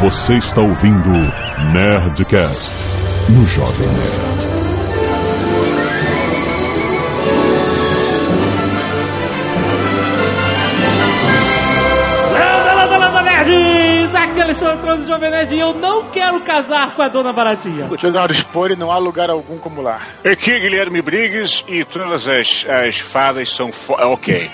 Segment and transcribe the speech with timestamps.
[0.00, 1.10] Você está ouvindo
[1.72, 2.72] Nerdcast
[3.30, 4.46] no Jovem Nerd.
[12.32, 14.14] Landa, landa, landa, nerds!
[14.14, 17.90] Aqui é Alexandre Trans Jovem Nerd e eu não quero casar com a dona Baratinha.
[18.00, 20.00] Jogar expor e não há lugar algum como lá.
[20.24, 23.94] Aqui é Guilherme Briggs e todas as, as fadas são fo...
[23.94, 24.48] Ok.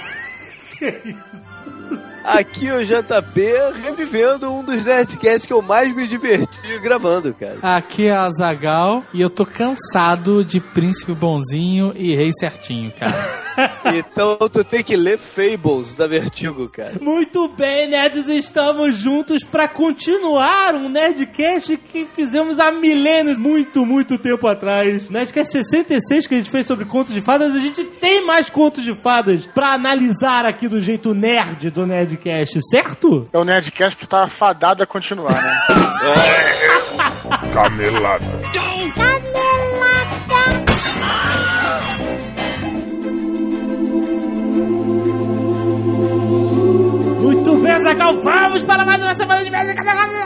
[2.25, 3.43] Aqui o JP
[3.83, 7.59] revivendo um dos Nerdcasts que eu mais me diverti gravando, cara.
[7.61, 13.13] Aqui é a Zagal e eu tô cansado de príncipe bonzinho e rei certinho, cara.
[13.94, 16.95] Então tu tem que ler Fables da Vertigo, cara.
[17.00, 24.18] Muito bem, nerds, estamos juntos pra continuar um Nerdcast que fizemos há milênios, muito, muito
[24.18, 25.09] tempo atrás.
[25.09, 28.82] Nerdcast 66 que a gente fez sobre contos de fadas, a gente tem mais contos
[28.82, 33.28] de fadas pra analisar aqui do jeito nerd do Nerdcast, certo?
[33.33, 35.61] É o Nerdcast que tá fadado a continuar, né?
[37.53, 38.25] Canelada.
[47.65, 49.73] Vamos para mais uma semana de Mesa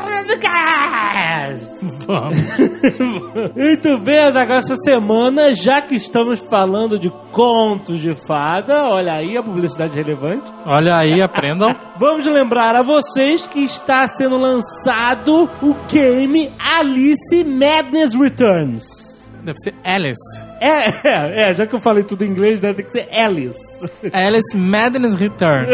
[0.09, 1.79] Nerdcast!
[2.05, 2.37] Vamos.
[3.55, 9.37] Muito bem, Zagal, essa semana, já que estamos falando de contos de fada, olha aí
[9.37, 10.53] a publicidade relevante.
[10.67, 11.77] Olha aí, aprendam.
[11.97, 19.08] Vamos lembrar a vocês que está sendo lançado o game Alice Madness Returns.
[19.49, 20.47] Deve ser Alice.
[20.61, 23.59] É, é, é, já que eu falei tudo em inglês, né, tem que ser Alice.
[24.13, 25.69] Alice Madness Return.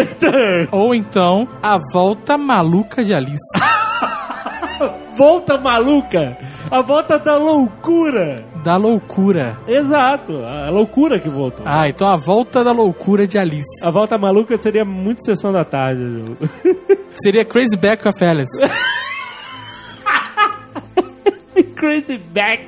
[0.70, 3.42] Ou então, A Volta Maluca de Alice.
[5.18, 6.38] volta maluca,
[6.70, 8.44] a volta da loucura.
[8.62, 9.58] Da loucura.
[9.66, 11.66] Exato, a loucura que voltou.
[11.66, 13.84] Ah, então A Volta da Loucura de Alice.
[13.84, 16.02] A volta maluca seria muito sessão da tarde.
[17.16, 18.52] Seria Crazy Back of Alice.
[21.74, 22.62] Crazy Back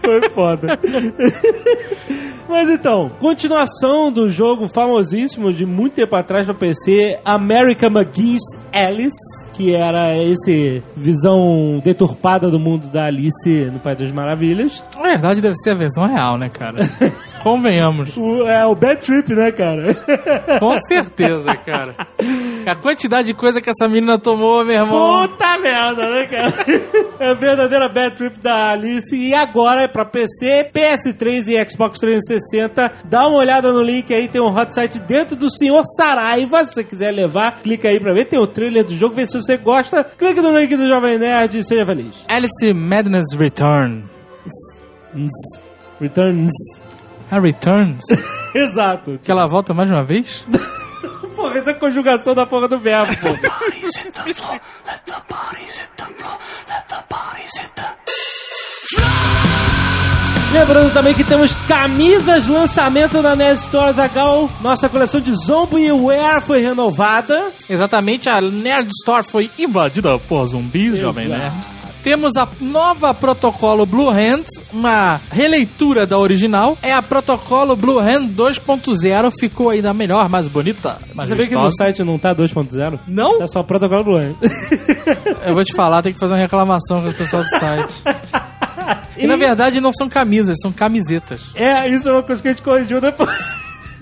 [0.00, 0.78] foi foda.
[2.48, 8.42] Mas então, continuação do jogo famosíssimo de muito tempo atrás para PC, America McGee's
[8.72, 9.16] Alice,
[9.54, 14.84] que era esse visão deturpada do mundo da Alice no País das Maravilhas.
[14.94, 16.80] Na verdade, deve ser a versão real, né, cara?
[17.44, 18.16] Convenhamos.
[18.16, 19.94] O, é o Bad Trip, né, cara?
[20.58, 21.94] Com certeza, cara.
[22.64, 25.28] A quantidade de coisa que essa menina tomou, meu irmão.
[25.28, 26.54] Puta merda, né, cara?
[27.20, 29.14] É a verdadeira Bad Trip da Alice.
[29.14, 32.90] E agora é pra PC, PS3 e Xbox 360.
[33.04, 36.64] Dá uma olhada no link aí, tem um hot site dentro do Senhor Saraiva.
[36.64, 38.24] Se você quiser levar, clica aí pra ver.
[38.24, 40.02] Tem o trailer do jogo, vê se você gosta.
[40.02, 42.24] Clica no link do Jovem Nerd e seja feliz.
[42.26, 44.02] Alice Madness Return.
[46.00, 46.50] Returns.
[47.34, 48.04] A Returns?
[48.54, 49.18] Exato.
[49.20, 50.46] Que ela volta mais uma vez?
[51.34, 53.28] Porra, essa é a conjugação da porra do verbo, pô.
[60.52, 64.48] Lembrando também que temos camisas lançamento na Nerd Store Zagal.
[64.60, 67.50] Nossa coleção de Zombie Wear foi renovada.
[67.68, 71.40] Exatamente, a Nerd Store foi invadida por zumbis, Jovem Exato.
[71.42, 71.83] Nerd.
[72.04, 76.76] Temos a nova protocolo Blue Hand, uma releitura da original.
[76.82, 81.54] É a protocolo Blue Hand 2.0, ficou ainda melhor, mais bonita, mais Você vê que
[81.54, 83.00] no site não tá 2.0?
[83.08, 83.38] Não?
[83.38, 84.20] Tá só protocolo Blue.
[85.46, 87.94] Eu vou te falar, tem que fazer uma reclamação com o pessoal do site.
[89.16, 91.42] E na verdade não são camisas, são camisetas.
[91.54, 93.30] É, isso é uma coisa que a gente corrigiu depois.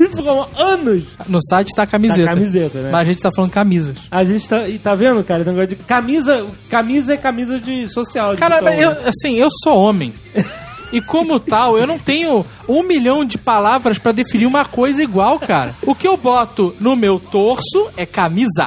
[0.14, 1.04] Ficou anos.
[1.28, 2.28] No site tá camiseta.
[2.28, 2.90] Tá camiseta, né?
[2.90, 3.96] Mas a gente tá falando camisas.
[4.10, 4.68] A gente tá.
[4.68, 5.44] E tá vendo, cara?
[5.44, 6.46] negócio de camisa.
[6.68, 8.34] Camisa é camisa de social.
[8.34, 9.00] de Cara, botão, eu, né?
[9.06, 10.12] assim, eu sou homem.
[10.92, 15.38] E como tal, eu não tenho um milhão de palavras pra definir uma coisa igual,
[15.38, 15.74] cara.
[15.86, 18.66] O que eu boto no meu torso é camisa.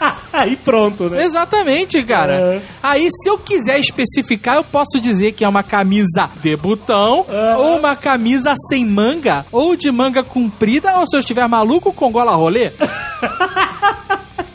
[0.32, 1.24] Aí pronto, né?
[1.24, 2.32] Exatamente, cara.
[2.34, 2.62] É.
[2.82, 7.26] Aí, se eu quiser especificar, eu posso dizer que é uma camisa de botão,
[7.58, 12.10] ou uma camisa sem manga, ou de manga comprida, ou se eu estiver maluco, com
[12.10, 12.72] gola rolê.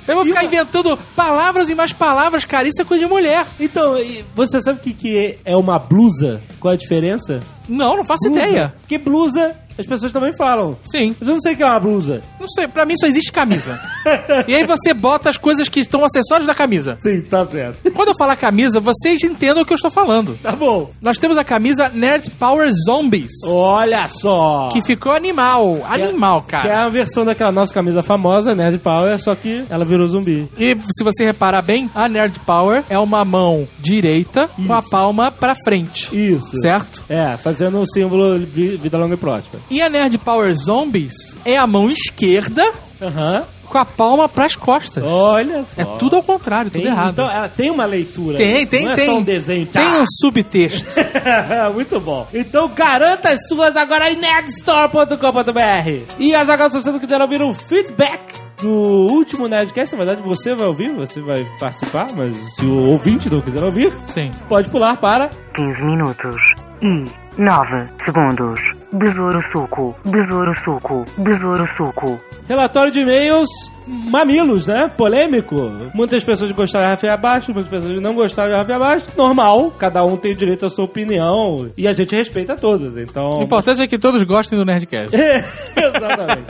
[0.07, 2.67] Eu vou ficar inventando palavras e mais palavras, cara.
[2.67, 3.43] Isso é coisa de mulher.
[3.59, 3.95] Então,
[4.35, 6.41] você sabe o que, que é uma blusa?
[6.59, 7.39] Qual a diferença?
[7.67, 8.45] Não, não faço Blusa.
[8.45, 8.73] ideia.
[8.81, 10.77] Porque blusa, as pessoas também falam.
[10.83, 11.15] Sim.
[11.19, 12.21] Mas eu não sei o que é uma blusa.
[12.39, 13.79] Não sei, pra mim só existe camisa.
[14.47, 16.97] e aí você bota as coisas que estão acessórios da camisa.
[17.01, 17.91] Sim, tá certo.
[17.91, 20.37] Quando eu falar camisa, vocês entendam o que eu estou falando.
[20.41, 20.91] Tá bom.
[21.01, 23.31] Nós temos a camisa Nerd Power Zombies.
[23.45, 24.69] Olha só.
[24.71, 25.81] Que ficou animal.
[25.87, 26.85] Animal, Que é cara.
[26.85, 30.47] a versão daquela nossa camisa famosa, Nerd Power, só que ela virou zumbi.
[30.57, 35.31] E se você reparar bem, a Nerd Power é uma mão direita com a palma
[35.31, 36.09] pra frente.
[36.15, 36.57] Isso.
[36.59, 37.03] Certo?
[37.09, 39.61] É, fazendo o símbolo vi- vida longa e próspera.
[39.69, 42.63] E a Nerd Power Zombies é a mão esquerda
[43.01, 43.43] Aham.
[43.65, 45.03] com a palma pras costas.
[45.03, 45.81] Olha só.
[45.81, 47.13] É tudo ao contrário, tudo Tem, errado.
[47.13, 48.37] Então, ela tem uma leitura.
[48.37, 48.65] tem, aí.
[48.65, 49.05] tem, Não é tem.
[49.07, 49.65] só um desenho.
[49.65, 50.87] Tem um subtexto.
[51.73, 52.27] Muito bom.
[52.33, 56.13] Então garanta as suas agora em nerdstore.com.br.
[56.19, 58.69] E as agora, se você não quiser ouvir um feedback do
[59.11, 63.41] último Nerdcast, na verdade você vai ouvir, você vai participar, mas se o ouvinte não
[63.41, 64.31] quiser ouvir, Sim.
[64.47, 66.35] pode pular para 15 minutos
[66.81, 68.59] e 9 segundos.
[68.91, 72.19] Besouro suco, besouro suco, besouro suco.
[72.47, 73.49] relatório de e-mails
[73.87, 74.89] mamilos, né?
[74.95, 75.55] Polêmico.
[75.93, 79.07] Muitas pessoas gostaram de Rafael Abaixo, muitas pessoas não gostaram de Rafael Abaixo.
[79.15, 83.29] Normal, cada um tem direito à sua opinião e a gente respeita todas, então...
[83.31, 85.15] O importante é que todos gostem do Nerdcast.
[85.15, 86.45] Exatamente.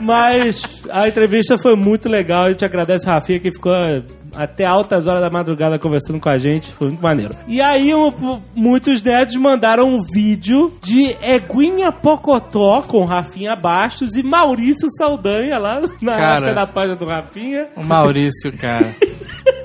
[0.00, 2.44] Mas a entrevista foi muito legal.
[2.44, 3.72] A gente agradece o Rafinha que ficou
[4.34, 6.70] até altas horas da madrugada conversando com a gente.
[6.72, 7.34] Foi muito maneiro.
[7.48, 14.22] E aí, um- muitos nerds mandaram um vídeo de Eguinha Pocotó com Rafinha Bastos e
[14.22, 16.36] Maurício Saldanha lá na Cara.
[16.46, 17.66] época da página do Rafinha.
[17.76, 18.94] O Maurício, cara.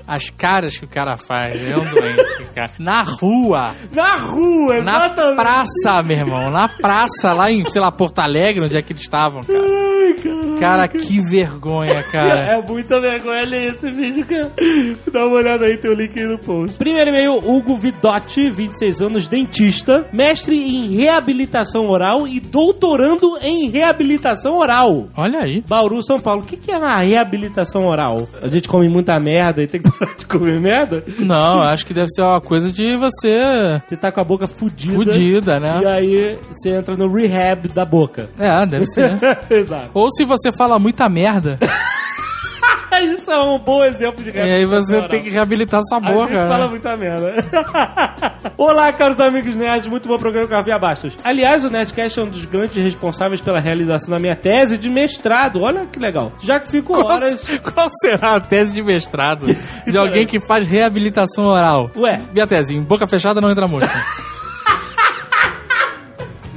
[0.08, 2.72] As caras que o cara faz, é um doente, cara.
[2.78, 5.36] Na rua, Na rua, na exatamente.
[5.36, 6.52] praça, meu irmão.
[6.52, 9.60] Na praça, lá em, sei lá, Porto Alegre, onde é que eles estavam, cara.
[10.06, 10.60] Ai.
[10.60, 12.36] Cara, que vergonha, cara.
[12.56, 14.52] É muita vergonha ler esse vídeo, cara.
[15.12, 16.78] Dá uma olhada aí, tem o link aí no post.
[16.78, 24.58] Primeiro e-mail, Hugo Vidotti, 26 anos, dentista, mestre em reabilitação oral e doutorando em reabilitação
[24.58, 25.08] oral.
[25.18, 25.64] Olha aí.
[25.68, 26.42] Bauru, São Paulo.
[26.42, 28.28] O que que é uma reabilitação oral?
[28.42, 31.04] A gente come muita merda e tem que parar de comer merda?
[31.20, 34.94] Não, acho que deve ser uma coisa de você Você tá com a boca fudida.
[34.94, 35.82] fudida, E né?
[35.88, 38.30] aí você entra no rehab da boca.
[38.38, 39.18] É, deve ser.
[39.50, 39.90] Exato.
[39.96, 41.58] Ou se você fala muita merda,
[43.02, 45.10] Isso é um bom exemplo de e aí reabilitação você oral.
[45.10, 46.34] tem que reabilitar sua A boca.
[46.34, 46.68] gente fala né?
[46.70, 47.46] muita merda.
[48.58, 51.18] Olá, caros amigos nerds, muito bom programa com a Via Bastos.
[51.24, 55.62] Aliás, o Nerdcast é um dos grandes responsáveis pela realização da minha tese de mestrado.
[55.62, 56.32] Olha que legal.
[56.42, 57.42] Já que fico Qual, horas.
[57.74, 59.46] qual será a tese de mestrado
[59.88, 61.92] de alguém que faz reabilitação oral?
[61.98, 63.92] Ué, Minha tese, em boca fechada não entra mosca.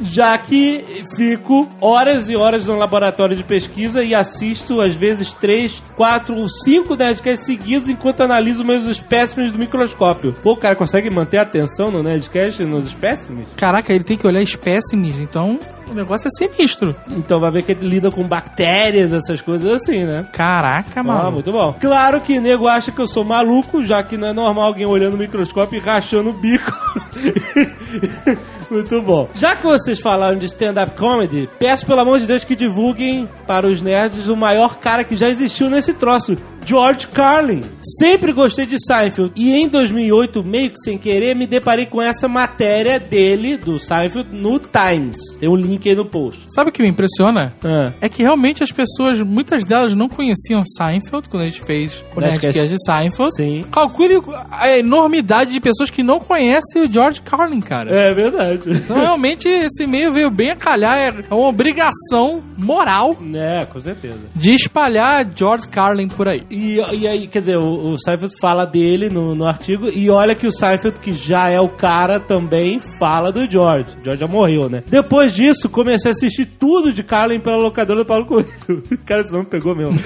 [0.02, 5.82] Já que fico horas e horas no laboratório de pesquisa e assisto, às vezes, três,
[5.96, 10.34] quatro ou cinco Nerdcasts seguidos enquanto analiso meus espécimes do microscópio.
[10.42, 13.46] Pô, o cara consegue manter a atenção no Nerdcast nos espécimes?
[13.56, 15.58] Caraca, ele tem que olhar espécimes, então
[15.90, 16.94] o negócio é sinistro.
[17.11, 20.26] Então vai ver que ele lida com bactérias, essas coisas assim, né?
[20.32, 21.32] Caraca, Ah, mano.
[21.32, 21.75] muito bom.
[21.81, 25.14] Claro que nego acha que eu sou maluco, já que não é normal alguém olhando
[25.14, 26.73] o microscópio e rachando o bico.
[28.70, 29.29] muito bom.
[29.35, 33.67] Já que vocês falaram de stand-up comedy, peço pelo amor de Deus que divulguem para
[33.67, 36.37] os nerds o maior cara que já existiu nesse troço.
[36.67, 37.62] George Carlin.
[37.99, 42.29] Sempre gostei de Seinfeld e em 2008, meio que sem querer, me deparei com essa
[42.29, 45.17] matéria dele, do Seinfeld, no Times.
[45.40, 46.46] Tem um link aí no post.
[46.54, 47.52] Sabe o que me impressiona?
[47.62, 47.92] Ah.
[48.00, 52.20] É que realmente as pessoas, muitas delas não conheciam Seinfeld quando a gente fez o.
[52.20, 53.34] Nerdcast de Seinfeld.
[53.36, 53.62] Sim.
[53.70, 54.20] Calcule
[54.50, 57.90] a enormidade de pessoas que não conhecem o George Carlin, cara.
[57.94, 58.62] É verdade.
[58.66, 60.98] Então, realmente, esse e-mail veio bem a calhar.
[61.30, 64.19] É uma obrigação moral É, com certeza.
[64.34, 66.42] de espalhar George Carlin por aí.
[66.50, 70.34] E, e aí, quer dizer, o, o Seinfeld fala dele no, no artigo, e olha
[70.34, 73.96] que o Seinfeld, que já é o cara, também fala do George.
[74.00, 74.82] O George já morreu, né?
[74.88, 78.48] Depois disso, comecei a assistir tudo de Carlin pela locadora do Paulo Coelho.
[79.04, 79.98] Cara, esse nome pegou mesmo.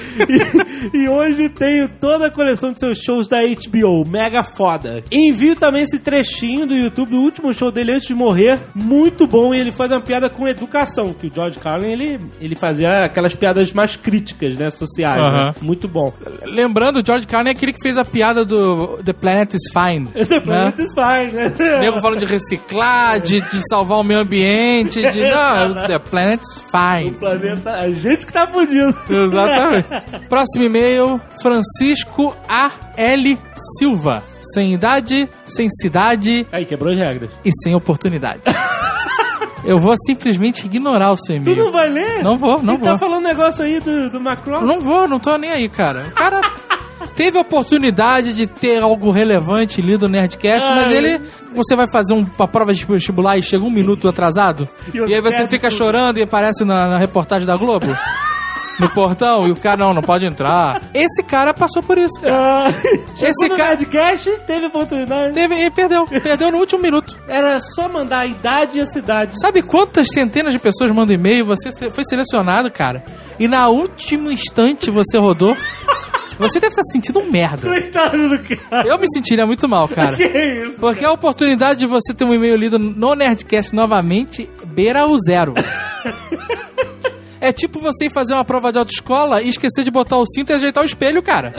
[0.93, 5.03] E, e hoje tenho toda a coleção de seus shows da HBO, mega foda.
[5.11, 9.53] Envio também esse trechinho do YouTube do último show dele antes de morrer, muito bom,
[9.53, 13.35] e ele faz uma piada com educação, que o George Carlin, ele, ele fazia aquelas
[13.35, 15.55] piadas mais críticas, né, sociais, né?
[15.61, 16.13] Muito bom.
[16.43, 20.07] Lembrando, o George Carlin é aquele que fez a piada do The Planet is Fine.
[20.33, 21.53] The planet is fine, né?
[21.79, 25.21] Nego falando de reciclar, de, de salvar o meio ambiente, de.
[25.21, 25.52] Não,
[25.87, 27.11] The Planet's O Fine.
[27.11, 27.71] planeta.
[27.71, 28.95] A gente que tá fudido.
[29.09, 29.87] Exatamente.
[30.29, 32.71] Próximo e-mail: Francisco A.
[32.97, 33.37] L.
[33.79, 34.23] Silva.
[34.53, 37.31] Sem idade, sem cidade Aí, quebrou as regras.
[37.45, 38.41] e sem oportunidade.
[39.65, 41.57] Eu vou simplesmente ignorar o seu Tu e-mail.
[41.65, 42.21] não vai ler?
[42.21, 42.91] Não vou, não Ele vou.
[42.91, 44.59] tá falando negócio aí do, do Macron?
[44.59, 46.07] Não vou, não tô nem aí, cara.
[46.09, 46.41] O cara
[47.15, 50.95] teve a oportunidade de ter algo relevante lido no Nerdcast, mas Ai.
[50.95, 51.21] ele.
[51.55, 54.67] Você vai fazer um- uma prova de vestibular e chega um minuto atrasado?
[54.93, 55.77] E E, aí você fica tudo.
[55.77, 57.87] chorando e aparece na, na reportagem da Globo?
[58.79, 60.81] No portão, e o cara, não, não pode entrar.
[60.95, 62.19] Esse cara passou por isso.
[62.25, 62.65] Ah,
[63.21, 65.31] Esse cara- Nerdcast, teve oportunidade.
[65.31, 66.07] Teve, e perdeu.
[66.07, 67.15] Perdeu no último minuto.
[67.27, 69.39] Era só mandar a idade e a cidade.
[69.39, 71.45] Sabe quantas centenas de pessoas mandam e-mail?
[71.45, 73.05] Você foi selecionado, cara.
[73.39, 75.55] E na último instante você rodou.
[76.39, 77.67] Você deve estar sentindo um merda.
[77.67, 78.87] Coitado do cara.
[78.87, 80.15] Eu me sentiria muito mal, cara.
[80.15, 80.79] Que isso?
[80.79, 85.53] Porque a oportunidade de você ter um e-mail lido no Nerdcast novamente beira o zero.
[87.43, 90.51] É tipo você ir fazer uma prova de autoescola e esquecer de botar o cinto
[90.51, 91.53] e ajeitar o espelho, cara.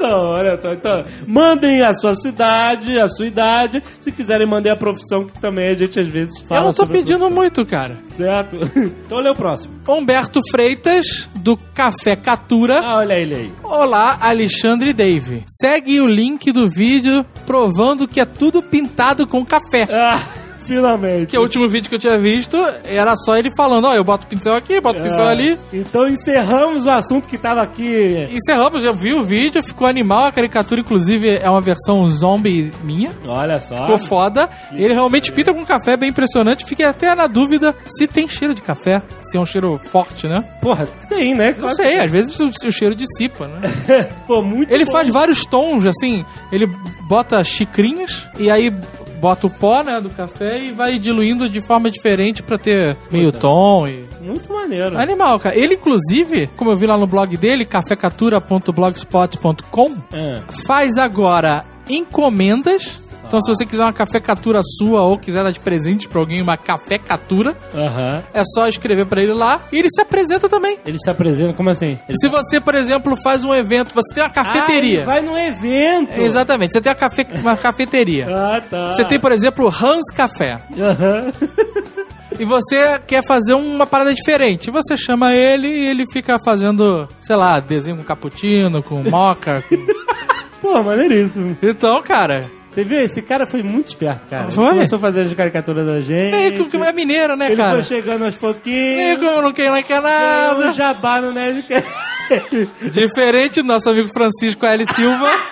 [0.00, 0.72] Não, olha só.
[0.72, 3.82] Então, mandem a sua cidade, a sua idade.
[4.00, 6.60] Se quiserem, mandem a profissão, que também a gente às vezes fala.
[6.60, 7.98] Eu não tô pedindo muito, cara.
[8.14, 8.56] Certo?
[9.04, 9.74] Então lê o próximo.
[9.86, 12.80] Humberto Freitas, do Café Catura.
[12.80, 13.52] Ah, olha ele aí.
[13.62, 15.44] Olá, Alexandre Dave.
[15.46, 19.86] Segue o link do vídeo provando que é tudo pintado com café.
[19.90, 20.18] Ah,
[20.66, 21.26] finalmente.
[21.26, 24.26] Que o último vídeo que eu tinha visto era só ele falando, ó, eu boto
[24.26, 25.58] o pincel aqui, boto o pincel Ah, ali.
[25.72, 28.28] Então encerramos o assunto que tava aqui.
[28.30, 33.10] Encerramos, eu vi o vídeo, ficou animal, a caricatura inclusive é uma versão zombie minha.
[33.26, 33.76] Olha só.
[33.82, 34.48] Ficou foda.
[34.72, 36.64] Ele realmente pinta com café, bem impressionante.
[36.64, 39.02] Fiquei até na dúvida se tem cheiro de café.
[39.20, 40.44] Se é um cheiro forte, né?
[40.60, 41.54] Porra, tem, né?
[41.58, 43.70] Não sei, às vezes o, o cheiro dissipa, né?
[44.26, 44.92] Pô, muito Ele bom.
[44.92, 46.24] faz vários tons, assim.
[46.50, 46.66] Ele
[47.08, 48.72] bota xicrinhas e aí
[49.22, 53.30] bota o pó, né, do café e vai diluindo de forma diferente pra ter meio
[53.30, 54.04] tom e...
[54.20, 54.98] Muito maneiro.
[54.98, 55.56] Animal, cara.
[55.56, 60.40] Ele, inclusive, como eu vi lá no blog dele, cafecatura.blogspot.com, É.
[60.66, 63.00] faz agora encomendas.
[63.32, 66.54] Então, se você quiser uma cafecatura sua ou quiser dar de presente pra alguém uma
[66.58, 68.22] cafecatura, Aham.
[68.34, 70.78] é só escrever pra ele lá e ele se apresenta também.
[70.84, 71.98] Ele se apresenta, como assim?
[72.06, 74.96] Ele Se você, por exemplo, faz um evento, você tem uma Ah, cafeteria.
[74.98, 76.20] ele vai num evento.
[76.20, 78.26] Exatamente, você tem uma, cafe- uma cafeteria.
[78.52, 78.92] Ah, tá.
[78.92, 80.58] Você tem, por exemplo, Hans Café.
[80.78, 81.32] Aham.
[82.38, 84.70] E você quer fazer uma parada diferente.
[84.70, 89.64] Você chama ele e ele fica fazendo, sei lá, desenho com cappuccino, com moca.
[89.70, 89.86] com-
[90.60, 91.56] Pô, maneiríssimo.
[91.62, 92.50] Então, cara.
[92.74, 93.00] Você viu?
[93.00, 94.44] Esse cara foi muito esperto, cara.
[94.44, 94.68] Ele Foi?
[94.70, 96.34] começou a fazer as caricaturas da gente.
[96.34, 97.74] É, que- que é mineiro, né, Ele cara?
[97.74, 99.18] foi chegando aos pouquinhos.
[99.18, 100.72] como não quer, não quer Ganhando nada.
[100.72, 101.88] jabá no Nerdcast.
[102.90, 104.86] Diferente do nosso amigo Francisco L.
[104.86, 105.30] Silva.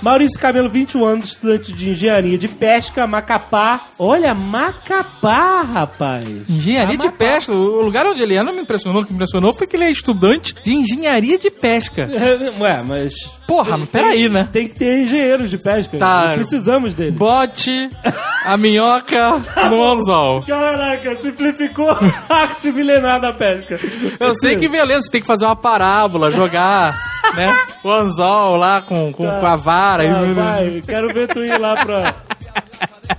[0.00, 3.80] Maurício Camelo, 21 anos, estudante de engenharia de pesca, Macapá.
[3.98, 6.24] Olha, Macapá, rapaz.
[6.48, 7.18] Engenharia de Amapá.
[7.24, 7.52] pesca.
[7.52, 9.02] O lugar onde ele não me impressionou.
[9.02, 12.08] O que me impressionou foi que ele é estudante de engenharia de pesca.
[12.60, 13.12] Ué, mas.
[13.46, 14.48] Porra, mas peraí, né?
[14.50, 15.98] Tem que ter engenheiros de pesca.
[15.98, 16.32] Tá.
[16.34, 17.10] Precisamos dele.
[17.10, 17.90] Bote
[18.44, 20.42] a minhoca no anzol.
[20.42, 21.90] Caraca, simplificou
[22.28, 23.78] a arte milenar da pesca.
[24.18, 26.98] Eu sei que beleza, você tem que fazer uma parábola, jogar,
[27.34, 27.54] né?
[27.82, 30.04] O anzol lá com, com, com a vara.
[30.04, 30.32] Ah, e...
[30.32, 32.14] vai, quero ver tu ir lá pra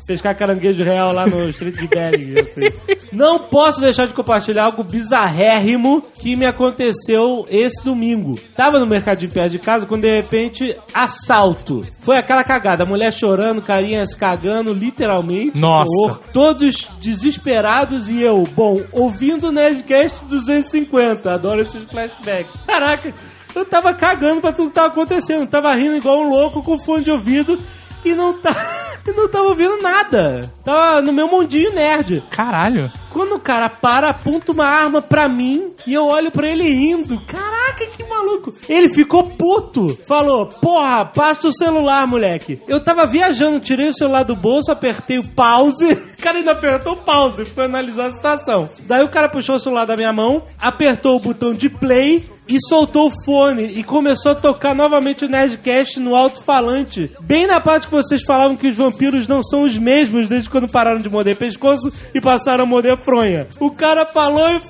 [0.06, 2.40] pescar caranguejo real lá no Street de Bering.
[2.40, 2.96] assim.
[3.12, 8.38] Não posso deixar de compartilhar algo bizarrérrimo que me aconteceu esse domingo.
[8.56, 11.86] Tava no mercadinho perto de casa quando de repente assalto.
[12.00, 15.58] Foi aquela cagada, a mulher chorando, carinha se cagando, literalmente.
[15.58, 15.90] Nossa.
[15.90, 16.20] Horror.
[16.34, 21.34] Todos desesperados e eu, bom, ouvindo o Nerdcast 250.
[21.34, 22.62] Adoro esses flashbacks.
[22.66, 23.14] Caraca,
[23.56, 25.48] eu tava cagando pra tudo que tava acontecendo.
[25.48, 27.58] Tava rindo igual um louco com fone de ouvido
[28.04, 28.54] e não, tá,
[29.08, 30.52] e não tava ouvindo nada.
[30.64, 32.24] Tava no meu mundinho nerd.
[32.30, 32.92] Caralho.
[33.16, 37.18] Quando o cara para, aponta uma arma pra mim e eu olho pra ele rindo.
[37.22, 38.54] Caraca, que maluco.
[38.68, 39.98] Ele ficou puto.
[40.06, 42.62] Falou, porra, passa o celular, moleque.
[42.68, 45.98] Eu tava viajando, tirei o celular do bolso, apertei o pause.
[46.16, 48.68] O cara ainda apertou pause, foi analisar a situação.
[48.88, 52.58] Daí o cara puxou o celular da minha mão, apertou o botão de play e
[52.68, 57.12] soltou o fone e começou a tocar novamente o Nerdcast no alto-falante.
[57.22, 60.70] Bem na parte que vocês falavam que os vampiros não são os mesmos desde quando
[60.70, 63.48] pararam de morder pescoço e passaram a morder fronha.
[63.60, 64.58] O cara falou e.
[64.58, 64.62] o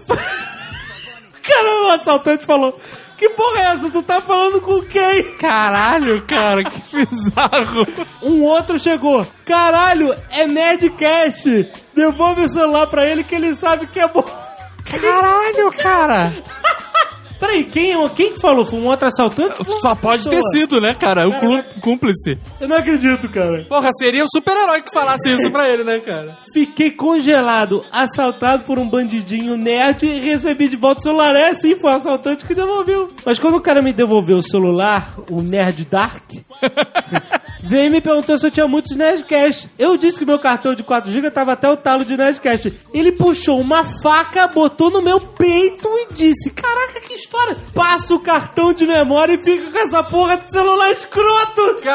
[1.41, 2.77] cara, o assaltante falou.
[3.17, 3.89] Que porra é essa?
[3.89, 5.23] Tu tá falando com quem?
[5.37, 7.87] Caralho, cara, que bizarro.
[8.21, 9.25] Um outro chegou.
[9.45, 11.71] Caralho, é Nerdcast.
[11.95, 14.25] Devolve o celular pra ele que ele sabe que é bom.
[14.83, 16.33] Caralho, cara.
[17.39, 18.65] Peraí, quem, quem que falou?
[18.65, 19.57] Foi um outro assaltante?
[19.81, 20.51] Só pode ter pessoa.
[20.51, 21.27] sido, né, cara?
[21.27, 22.37] O clú- cúmplice.
[22.59, 23.65] Eu não acredito, cara.
[23.67, 26.37] Porra, seria o super-herói que falasse isso pra ele, né, cara?
[26.53, 31.35] Fiquei congelado, assaltado por um bandidinho nerd e recebi de volta o celular.
[31.35, 33.09] É, sim, foi o assaltante que devolveu.
[33.25, 36.23] Mas quando o cara me devolveu o celular, o Nerd Dark,
[37.61, 39.69] veio e me perguntou se eu tinha muitos Nerdcast.
[39.77, 42.73] Eu disse que meu cartão de 4GB tava até o talo de Nerdcast.
[42.93, 47.57] Ele puxou uma faca, botou no meu peito e disse: Caraca, que história!
[47.73, 51.75] Passa o cartão de memória e fica com essa porra de celular escroto!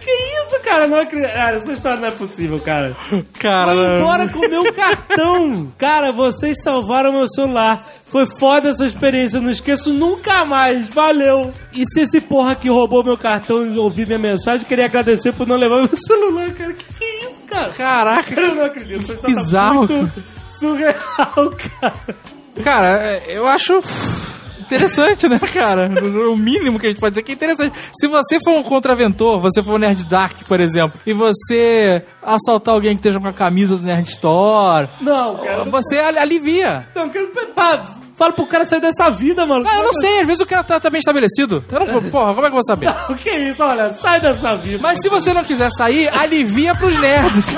[0.00, 0.86] Que isso, cara?
[0.86, 1.32] Não acredito.
[1.32, 2.96] Cara, essa história não é possível, cara.
[3.38, 5.72] Cara, Foi embora com o meu cartão.
[5.78, 7.86] Cara, vocês salvaram meu celular.
[8.06, 10.88] Foi foda essa experiência, não esqueço nunca mais.
[10.88, 11.52] Valeu.
[11.72, 15.46] E se esse porra que roubou meu cartão e ouviu minha mensagem, queria agradecer por
[15.46, 16.72] não levar meu celular, cara.
[16.72, 17.70] Que que é isso, cara?
[17.70, 19.00] Caraca, Eu não acredito.
[19.00, 20.12] História tá bizarro, muito
[20.58, 22.16] surreal, cara.
[22.62, 23.82] Cara, é, eu acho
[24.60, 25.88] Interessante, né, cara?
[26.28, 27.78] O mínimo que a gente pode dizer que é interessante.
[27.94, 32.74] Se você for um contraventor, você for um Nerd Dark, por exemplo, e você assaltar
[32.74, 35.58] alguém que esteja com a camisa do Nerd Store, Não, cara.
[35.64, 36.88] Não, você ali- alivia.
[36.96, 39.64] não, cara, pá, fala pro cara sair dessa vida, mano.
[39.68, 41.64] Ah, eu não sei, às vezes o cara tá, tá bem estabelecido.
[41.70, 42.92] Eu não vou, porra, como é que eu vou saber?
[43.08, 43.62] O que é isso?
[43.62, 44.80] Olha, sai dessa vida.
[44.82, 47.46] Mas se você não quiser sair, alivia pros nerds.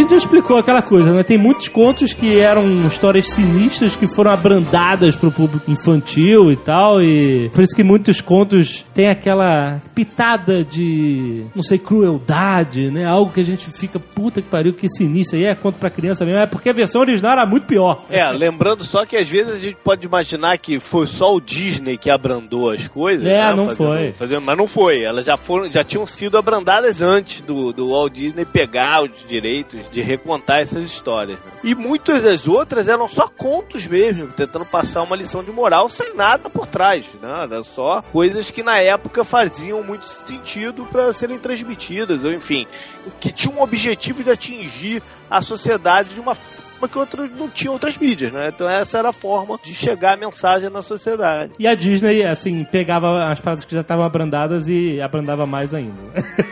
[0.00, 1.22] gente já explicou aquela coisa, né?
[1.22, 7.02] Tem muitos contos que eram histórias sinistras que foram abrandadas pro público infantil e tal,
[7.02, 13.04] e por isso que muitos contos têm aquela pitada de, não sei, crueldade, né?
[13.06, 15.38] Algo que a gente fica, puta que pariu, que sinistro.
[15.38, 18.04] E é conto pra criança mesmo, é porque a versão original era muito pior.
[18.10, 21.96] É, lembrando só que às vezes a gente pode imaginar que foi só o Disney
[21.96, 23.26] que abrandou as coisas.
[23.26, 24.12] É, né, não fazendo- foi.
[24.12, 25.02] fazendo- mas não foi.
[25.02, 29.80] Elas já foram, já tinham sido abrandadas antes do, do Walt Disney pegar os direitos
[29.90, 31.38] de recontar essas histórias.
[31.38, 31.52] né?
[31.62, 36.14] E muitas das outras eram só contos mesmo, tentando passar uma lição de moral sem
[36.14, 37.06] nada por trás.
[37.20, 37.42] Né?
[37.42, 42.66] Era só coisas que na época faziam muito sentido para serem transmitidas, ou enfim,
[43.18, 46.36] que tinham um objetivo de atingir a sociedade de uma
[46.80, 48.50] forma que outro, não tinha outras mídias, né?
[48.54, 51.52] Então essa era a forma de chegar a mensagem na sociedade.
[51.58, 55.94] E a Disney, assim, pegava as paradas que já estavam abrandadas e abrandava mais ainda.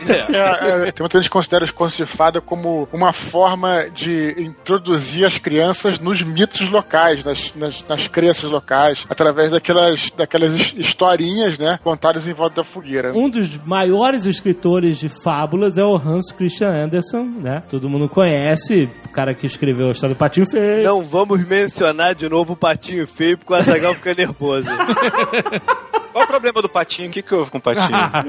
[0.07, 4.35] É, é, tem muita gente que considera os contos de fada como uma forma de
[4.37, 10.73] introduzir as crianças nos mitos locais, nas, nas, nas crenças locais, através daquelas, daquelas his-
[10.77, 13.11] historinhas, né, contadas em volta da fogueira.
[13.15, 17.63] Um dos maiores escritores de fábulas é o Hans Christian Andersen, né?
[17.69, 20.83] Todo mundo conhece, o cara que escreveu a história do Patinho Feio.
[20.83, 24.67] Não vamos mencionar de novo o patinho feio, porque o Azagal fica nervoso.
[26.11, 27.07] Qual o problema do patinho?
[27.07, 27.87] O que, que houve com o patinho?
[27.93, 28.25] Ah,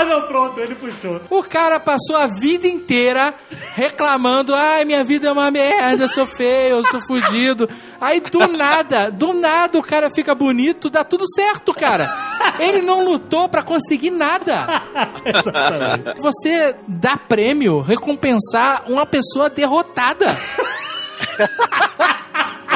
[0.06, 1.20] não, pronto, ele puxou.
[1.28, 3.34] O cara passou a vida inteira
[3.74, 7.68] reclamando: ai, minha vida é uma merda, eu sou feio, eu sou fudido.
[8.00, 12.10] Aí do nada, do nada o cara fica bonito, dá tudo certo, cara.
[12.58, 14.66] Ele não lutou pra conseguir nada.
[16.20, 20.36] Você dá prêmio, recompensar uma pessoa derrotada.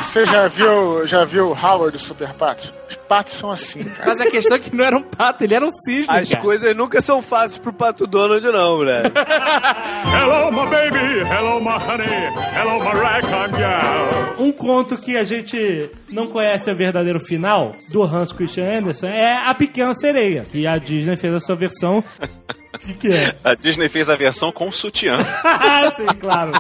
[0.09, 2.73] Você já viu, já viu o Howard Super Patos?
[2.89, 4.07] Os patos são assim, cara.
[4.07, 6.07] Mas a questão é que não era um pato, ele era um cisne.
[6.09, 6.43] As cara.
[6.43, 9.13] coisas nunca são fáceis pro Pato Donald, não, velho.
[9.13, 11.21] Hello, my baby.
[11.29, 12.09] Hello, my honey.
[12.57, 14.35] Hello, my ragtime gal.
[14.39, 19.47] Um conto que a gente não conhece o verdadeiro final do Hans Christian Andersen é
[19.47, 22.03] A Pequena Sereia, que a Disney fez a sua versão.
[22.79, 23.35] O que, que é?
[23.43, 25.19] A Disney fez a versão com sutiã.
[25.97, 26.53] Sim, claro.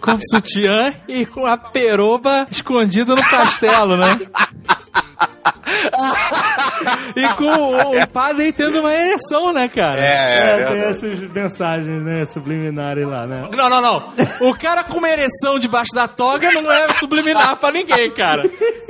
[0.00, 4.18] Com sutiã e com a peroba escondida no castelo, né?
[7.16, 10.00] e com o, o padre tendo uma ereção, né, cara?
[10.00, 13.48] É, tem essas mensagens, né, subliminares lá, né?
[13.54, 14.12] Não, não, não.
[14.40, 18.42] O cara com uma ereção debaixo da toga não é subliminar pra ninguém, cara.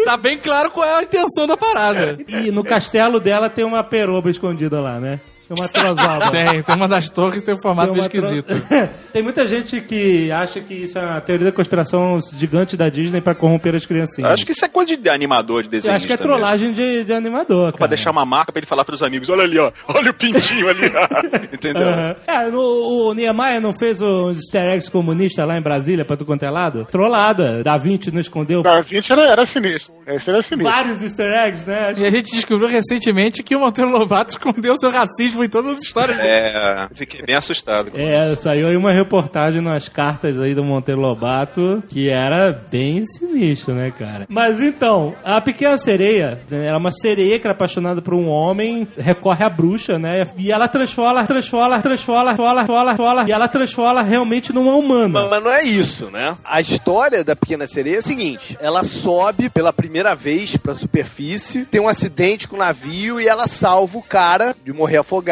[0.04, 2.16] Tá bem claro qual é a intenção da parada.
[2.28, 5.20] E no castelo dela tem uma peroba escondida lá, né?
[5.48, 6.30] Tem uma trozoba.
[6.30, 8.54] Tem, tem uma das torres que tem um formato Tem esquisito.
[9.12, 13.20] Tem muita gente que acha que isso é uma teoria da conspiração gigante da Disney
[13.22, 14.30] pra corromper as criancinhas.
[14.30, 15.96] Acho que isso é coisa de animador, de Eu desenhista.
[15.96, 17.88] acho que é trollagem de, de animador, Pra cara.
[17.88, 20.92] deixar uma marca pra ele falar pros amigos, olha ali, ó, olha o pintinho ali,
[20.94, 21.08] ó.
[21.52, 21.88] entendeu?
[21.88, 22.16] Aham.
[22.26, 26.24] É, no- o Niemeyer não fez os easter eggs comunistas lá em Brasília pra tu
[26.26, 26.86] quanto é lado?
[26.90, 27.62] Trollada.
[27.64, 29.94] Da Vinci não escondeu Da 20 era, era sinistro.
[30.06, 30.70] Esse era sinistro.
[30.72, 31.94] vários easter eggs, né?
[31.96, 35.82] E a gente descobriu recentemente que o Monteiro Lobato escondeu seu racismo em todas as
[35.82, 36.18] histórias.
[36.20, 37.90] É, fiquei bem assustado.
[37.90, 43.04] com É, saiu aí uma reportagem nas cartas aí do Monteiro Lobato que era bem
[43.06, 44.26] sinistro, né, cara?
[44.28, 48.86] Mas então, a Pequena Sereia, né, era uma sereia que era apaixonada por um homem,
[48.96, 50.26] recorre à bruxa, né?
[50.36, 55.20] E ela transforma, transforma, transforma, transforma, transforma, transforma, e ela transforma realmente numa humana.
[55.20, 56.36] Mas, mas não é isso, né?
[56.44, 61.64] A história da Pequena Sereia é a seguinte: ela sobe pela primeira vez pra superfície,
[61.64, 65.27] tem um acidente com o navio e ela salva o cara de morrer afogado,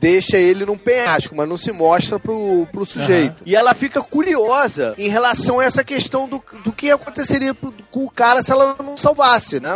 [0.00, 3.42] deixa ele num penhasco, mas não se mostra pro, pro sujeito.
[3.46, 8.04] E ela fica curiosa em relação a essa questão do, do que aconteceria pro- com
[8.04, 9.70] o cara se ela não salvasse, né?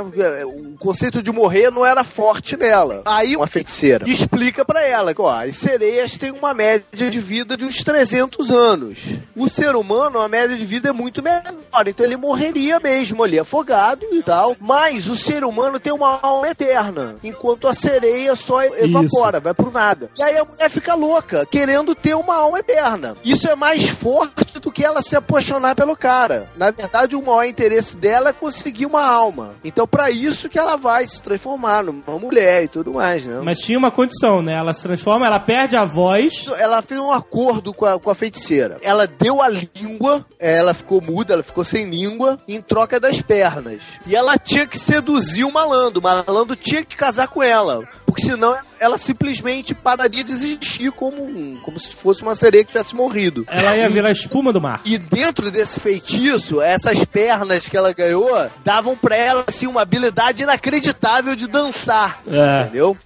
[0.44, 3.03] O conceito de morrer não era forte nela.
[3.05, 7.57] Aí uma feiticeira explica pra ela que, ó, as sereias têm uma média de vida
[7.57, 8.98] de uns 300 anos.
[9.35, 13.38] O ser humano, a média de vida é muito menor, então ele morreria mesmo ali,
[13.38, 14.57] afogado e tal.
[14.61, 19.71] Mas o ser humano tem uma alma eterna, enquanto a sereia só evapora, vai pro
[19.71, 20.11] nada.
[20.19, 23.17] E aí a mulher fica louca, querendo ter uma alma eterna.
[23.25, 26.51] Isso é mais forte do que ela se apaixonar pelo cara.
[26.57, 29.55] Na verdade, o maior interesse dela é conseguir uma alma.
[29.64, 33.40] Então, pra isso que ela vai se transformar numa mulher e tudo mais, né?
[33.43, 34.55] Mas tinha uma condição, né?
[34.55, 36.47] Ela se transforma, ela perde a voz.
[36.59, 38.79] Ela fez um acordo com a, com a feiticeira.
[38.83, 43.21] Ela deu a língua, eh, ela ficou muda, ela ficou sem língua, em troca das
[43.21, 43.83] pernas.
[44.07, 46.01] E ela tinha que seduzir o malandro.
[46.01, 47.85] O malandro tinha que casar com ela.
[48.14, 52.70] Porque senão ela simplesmente pararia de existir como, um- como se fosse uma sereia que
[52.70, 53.44] tivesse morrido.
[53.48, 54.81] Ela ia E, virar espuma do mar.
[54.85, 58.31] e dentro desse feitiço, essas pernas que ela ganhou
[58.64, 62.20] davam pra ela assim, uma habilidade inacreditável de dançar.
[62.27, 62.62] É.
[62.62, 62.96] Entendeu?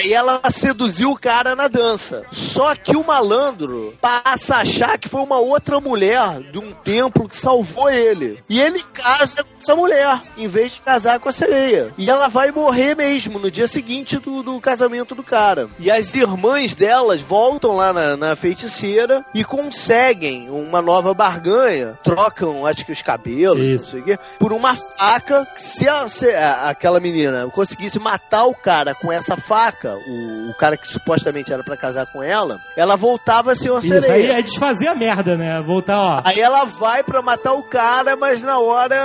[0.00, 2.22] Aí ela seduziu o cara na dança.
[2.32, 7.28] Só que o malandro passa a achar que foi uma outra mulher de um templo
[7.28, 8.40] que salvou ele.
[8.48, 11.92] E ele casa com essa mulher, em vez de casar com a sereia.
[11.96, 15.68] E ela vai morrer mesmo no dia seguinte do, do casamento do cara.
[15.78, 21.98] E as irmãs delas voltam lá na, na feiticeira e conseguem uma nova barganha.
[22.02, 23.84] Trocam, acho que os cabelos, Isso.
[23.84, 25.46] não sei o quê, por uma faca.
[25.56, 30.54] Se, a- se a- aquela menina conseguisse matar o cara com essa faca, o, o
[30.58, 34.02] cara que supostamente era pra casar com ela, ela voltava a ser uma Isso, aí
[34.02, 34.38] sereia.
[34.38, 35.60] é desfazer a merda, né?
[35.62, 36.22] Voltar, ó.
[36.24, 38.96] Aí ela vai pra matar o cara, mas na hora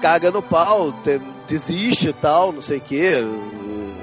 [0.00, 3.24] caga no pau, te- desiste e tal, não sei o quê.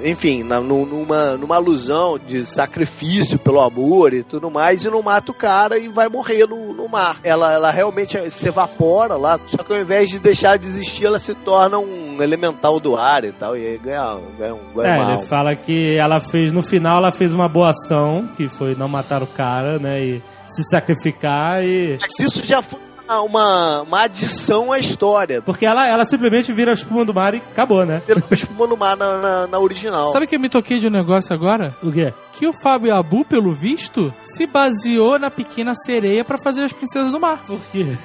[0.06, 5.02] Enfim, na- nu- numa, numa alusão de sacrifício pelo amor e tudo mais, e não
[5.02, 7.18] mata o cara e vai morrer no, no mar.
[7.24, 11.18] Ela, ela realmente se evapora lá, só que ao invés de deixar de existir, ela
[11.18, 15.00] se torna um elemental do ar e tal, e aí ganha, ganha, um- ganha É,
[15.00, 15.22] ele alma.
[15.22, 19.22] fala que ela fez, no final, ela fez uma boa ação, que foi não matar
[19.22, 20.00] o cara, né?
[20.04, 21.98] E se sacrificar e.
[22.00, 25.40] Mas isso já foi uma, uma, uma adição à história.
[25.40, 28.02] Porque ela, ela simplesmente vira a espuma do mar e acabou, né?
[28.06, 30.12] Pelo espuma no mar na, na, na original.
[30.12, 31.76] Sabe que eu me toquei de um negócio agora?
[31.82, 32.12] O quê?
[32.32, 37.10] Que o Fábio Abu, pelo visto, se baseou na pequena sereia pra fazer as princesas
[37.10, 37.42] do mar.
[37.46, 37.96] Por quê?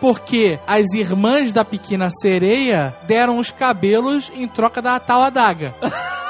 [0.00, 5.74] Porque as irmãs da pequena sereia deram os cabelos em troca da tal adaga.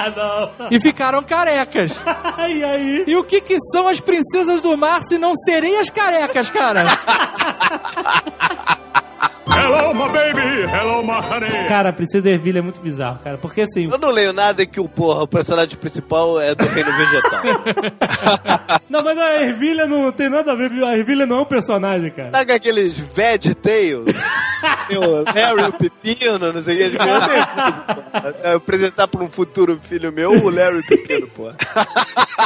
[0.00, 0.68] Ah, não.
[0.70, 1.90] e ficaram carecas.
[2.48, 3.04] e aí?
[3.04, 6.84] E o que que são as princesas do mar se não sereias carecas, cara?
[9.50, 10.70] Hello, my baby.
[10.70, 11.68] Hello, my honey.
[11.68, 13.38] Cara, a Princesa Ervilha é muito bizarro, cara.
[13.38, 13.90] Porque assim.
[13.90, 17.42] Eu não leio nada que o, porra, o personagem principal é do reino vegetal.
[18.88, 20.72] Não, mas a Ervilha não tem nada a ver.
[20.82, 22.30] A Ervilha não é um personagem, cara.
[22.30, 24.16] Sabe aqueles Veg Tales?
[24.88, 26.96] Tem o Harry, o Pepino, não sei o que.
[26.96, 31.56] Eu é, apresentar pra um futuro filho meu o Larry o Pepino, porra.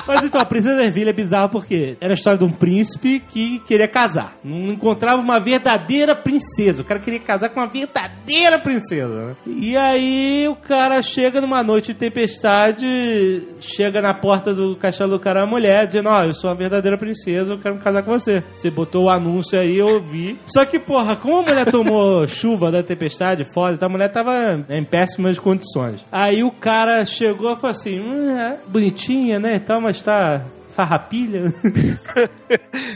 [0.06, 3.60] Mas então, a Princesa Ervilha é bizarro porque era a história de um príncipe que
[3.60, 4.36] queria casar.
[4.42, 6.82] Não encontrava uma verdadeira princesa.
[6.92, 9.28] Cara queria casar com uma verdadeira princesa.
[9.28, 9.36] né?
[9.46, 15.18] E aí o cara chega numa noite de tempestade, chega na porta do castelo do
[15.18, 18.10] cara, a mulher, dizendo: Ó, eu sou uma verdadeira princesa, eu quero me casar com
[18.10, 18.42] você.
[18.54, 20.38] Você botou o anúncio aí, eu vi.
[20.44, 24.62] Só que, porra, como a mulher tomou chuva da tempestade, foda, então a mulher tava
[24.68, 26.04] em péssimas condições.
[26.12, 29.56] Aí o cara chegou e falou assim: hum, é bonitinha, né?
[29.56, 31.42] e tal, mas tá farrapilha.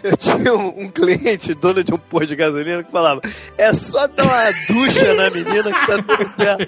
[0.03, 3.21] Eu tinha um, um cliente, dono de um posto de gasolina, que falava:
[3.57, 6.67] é só dar uma ducha na menina que tá tudo certo.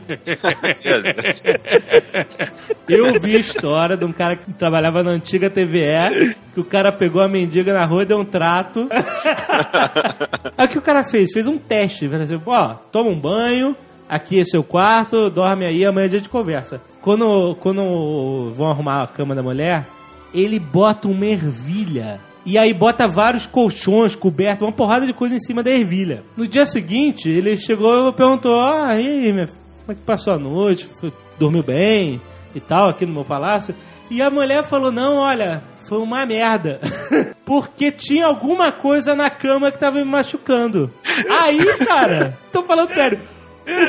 [2.89, 6.93] Eu vi a história de um cara que trabalhava na antiga TVE, que o cara
[6.93, 8.89] pegou a mendiga na rua e deu um trato.
[10.57, 11.33] Aí o que o cara fez?
[11.33, 12.09] Fez um teste.
[12.09, 13.77] Falou assim, ó, toma um banho,
[14.09, 16.81] aqui é seu quarto, dorme aí, amanhã é dia de conversa.
[17.01, 19.87] Quando, quando vão arrumar a cama da mulher,
[20.33, 22.21] ele bota uma ervilha.
[22.45, 26.25] E aí bota vários colchões, cobertos, uma porrada de coisa em cima da ervilha.
[26.37, 29.49] No dia seguinte, ele chegou e perguntou, ah, aí, minha
[29.89, 30.87] como é que passou a noite?
[31.39, 32.21] Dormiu bem
[32.55, 33.75] e tal, aqui no meu palácio?
[34.11, 36.79] E a mulher falou, não, olha, foi uma merda.
[37.45, 40.93] Porque tinha alguma coisa na cama que tava me machucando.
[41.31, 43.19] Aí, cara, tô falando sério.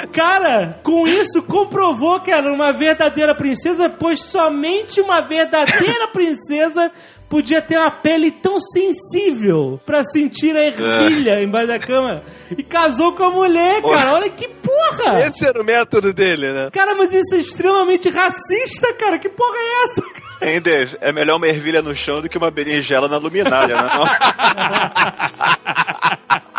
[0.04, 6.92] O cara, com isso, comprovou que era uma verdadeira princesa, pois somente uma verdadeira princesa
[7.30, 12.24] podia ter uma pele tão sensível pra sentir a ervilha embaixo da cama.
[12.58, 14.16] E casou com a mulher, cara.
[14.16, 15.22] Olha que porra!
[15.28, 16.70] Esse era o método dele, né?
[16.72, 19.20] Cara, mas isso é extremamente racista, cara.
[19.20, 20.04] Que porra é essa?
[20.42, 20.98] Hein, Dave?
[21.02, 23.90] É melhor uma ervilha no chão do que uma berinjela na luminária, né?
[23.94, 24.06] não?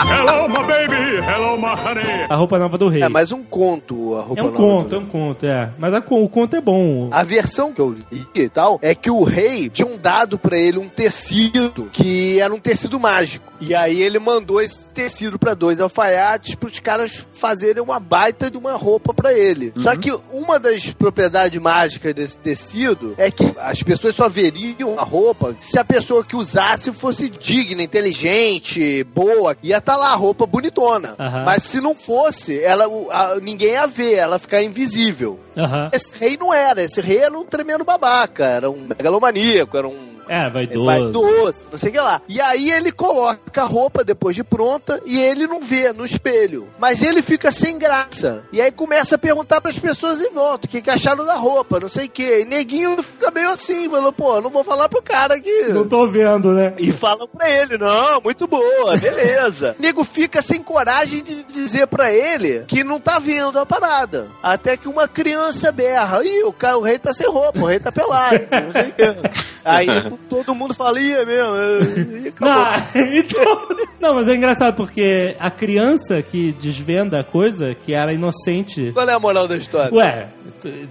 [0.02, 1.18] Hello, my baby.
[1.24, 2.26] Hello, my honey.
[2.28, 3.02] A roupa nova do rei.
[3.02, 5.70] É mais um conto a roupa É um nova conto, do é um conto, é.
[5.78, 7.08] Mas a o conto é bom.
[7.12, 10.78] A versão que eu li e tal é que o rei tinha dado pra ele
[10.78, 13.52] um tecido que era um tecido mágico.
[13.60, 18.56] E aí ele mandou esse tecido pra dois alfaiates pros caras fazerem uma baita de
[18.56, 19.72] uma roupa pra ele.
[19.76, 25.02] Só que uma das propriedades mágicas desse tecido é que as pessoas só veriam a
[25.02, 29.56] roupa se a pessoa que usasse fosse digna, inteligente, boa.
[29.62, 31.14] Ia estar lá a roupa bonitona.
[31.18, 31.44] Aham.
[31.44, 35.38] Mas se não fosse, ela, a- ninguém ia ver, ela ficar invisível.
[35.56, 35.90] Aham.
[35.92, 40.09] Esse rei não era, esse rei era um tremendo babaca, era um megalomaníaco, era um
[40.30, 40.84] É, vaidoso.
[40.84, 42.22] vaidoso, não sei o que lá.
[42.28, 46.68] E aí ele coloca a roupa depois de pronta e ele não vê no espelho.
[46.78, 48.44] Mas ele fica sem graça.
[48.52, 51.80] E aí começa a perguntar pras pessoas em volta o que, que acharam da roupa,
[51.80, 52.42] não sei o que.
[52.42, 55.64] E neguinho fica meio assim, falou, pô, não vou falar pro cara aqui.
[55.70, 56.74] Não tô vendo, né?
[56.78, 59.74] E falam pra ele, não, muito boa, beleza.
[59.76, 64.28] o nego fica sem coragem de dizer pra ele que não tá vendo a parada.
[64.40, 67.80] Até que uma criança berra, ih, o, cara, o rei tá sem roupa, o rei
[67.80, 69.30] tá pelado, não sei o quê.
[69.64, 69.86] Aí
[70.28, 72.32] todo mundo fala, é mesmo, e.
[72.40, 72.72] Não,
[73.12, 73.68] então,
[74.00, 78.92] não, mas é engraçado porque a criança que desvenda a coisa, que era inocente.
[78.92, 79.94] Qual é a moral da história?
[79.94, 80.28] Ué,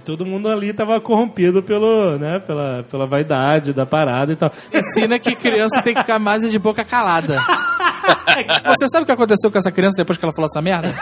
[0.04, 4.52] todo mundo ali tava corrompido pelo, né, pela, pela vaidade da parada e tal.
[4.72, 7.38] Ensina que criança tem que ficar mais de boca calada.
[8.66, 10.94] Você sabe o que aconteceu com essa criança depois que ela falou essa merda?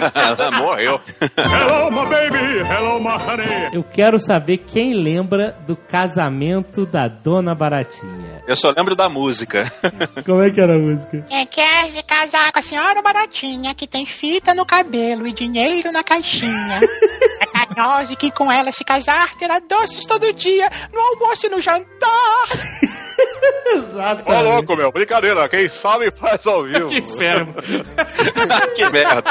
[0.14, 1.00] Ela morreu.
[1.36, 2.60] Hello, my baby.
[2.68, 3.70] Hello, my honey.
[3.72, 8.42] Eu quero saber quem lembra do casamento da Dona Baratinha.
[8.46, 9.70] Eu só lembro da música.
[10.24, 11.24] Como é que era a música?
[11.28, 15.92] Quem quer se casar com a senhora baratinha, que tem fita no cabelo e dinheiro
[15.92, 16.80] na caixinha.
[17.40, 21.48] É carinhosa e que com ela se casar terá doces todo dia, no almoço e
[21.48, 22.48] no jantar.
[23.66, 24.30] Exato.
[24.30, 24.92] Ô, louco, meu.
[24.92, 25.48] Brincadeira.
[25.48, 26.88] Quem sabe faz ao vivo.
[26.88, 27.54] Que inferno.
[28.74, 29.22] que merda.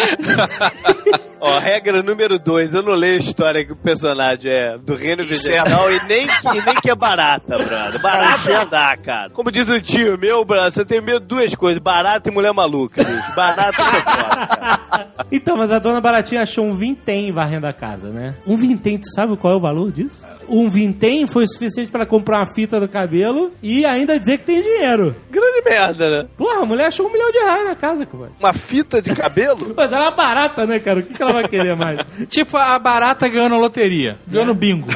[1.40, 5.24] Ó, regra número dois, eu não leio a história que o personagem é do reino
[5.24, 8.02] vegetal e nem que, e nem que é barata, brother.
[8.02, 9.30] Barata não dá, cara.
[9.30, 12.52] Como diz o tio meu, brother, eu tenho medo de duas coisas, barata e mulher
[12.52, 13.34] maluca, bicho.
[13.34, 15.10] Barata é foda, cara.
[15.32, 18.34] Então, mas a Dona Baratinha achou um vintém varrendo a casa, né?
[18.44, 20.24] Um vintém, tu sabe qual é o valor disso?
[20.48, 24.44] Um vintém foi o suficiente pra comprar uma fita do cabelo e ainda dizer que
[24.44, 25.16] tem dinheiro.
[25.30, 26.28] Grande merda, né?
[26.36, 28.30] Porra, a mulher achou um milhão de reais na casa, cara.
[28.38, 29.72] Uma fita de cabelo?
[29.76, 31.00] Mas ela é barata, né, cara?
[31.00, 32.00] O que, que ela vai querer mais?
[32.28, 34.18] Tipo a barata ganhando loteria.
[34.28, 34.88] Ganhando bingo.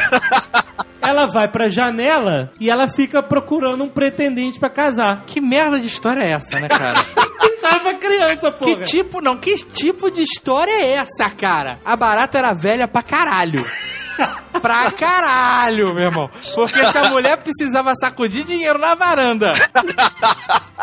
[1.00, 5.24] ela vai pra janela e ela fica procurando um pretendente pra casar.
[5.26, 7.02] Que merda de história é essa, né, cara?
[7.62, 8.76] Tava pra criança, porra.
[8.76, 11.78] Que tipo, não, que tipo de história é essa, cara?
[11.82, 13.64] A barata era velha pra caralho.
[14.60, 16.30] pra caralho, meu irmão.
[16.54, 19.52] Porque essa mulher precisava sacudir dinheiro na varanda.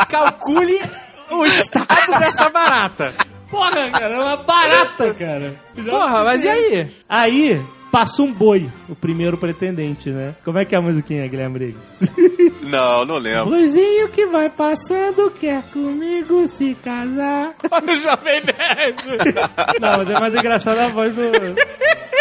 [0.09, 0.81] Calcule
[1.29, 3.13] o estado dessa barata.
[3.49, 5.55] Porra, cara, é uma barata, cara.
[5.75, 6.95] Porra, mas e aí?
[7.07, 10.33] Aí, passou um boi, o primeiro pretendente, né?
[10.45, 11.81] Como é que é a musiquinha, Guilherme Briggs?
[12.61, 13.49] Não, não lembro.
[13.49, 17.53] Boizinho que vai passando, quer comigo se casar.
[17.69, 19.03] Olha o Jovem Nerd.
[19.81, 21.21] Não, mas é mais engraçado a voz do...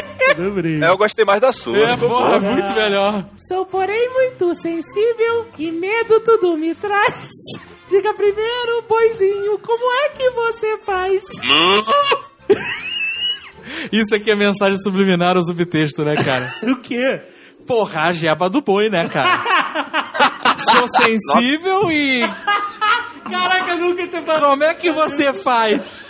[0.83, 1.79] É, eu gostei mais da sua.
[1.79, 3.27] É, porra, muito melhor.
[3.37, 7.31] Sou, porém, muito sensível e medo tudo me traz.
[7.89, 11.23] Diga primeiro, boizinho, como é que você faz?
[13.93, 16.55] Isso aqui é mensagem subliminar ou subtexto, né, cara?
[16.63, 17.21] O quê?
[17.67, 19.43] Porra, a jeba do boi, né, cara?
[20.59, 22.29] Sou sensível e.
[23.31, 24.51] Caraca, eu nunca falado.
[24.51, 26.09] Como é que você faz?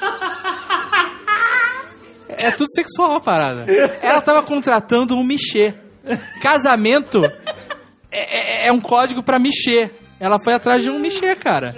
[2.39, 3.67] É tudo sexual a parada.
[4.03, 5.75] Ela tava contratando um michê.
[6.41, 7.25] Casamento
[8.11, 9.91] é, é- é um código pra michê.
[10.19, 11.75] Ela foi atrás de um michê, cara.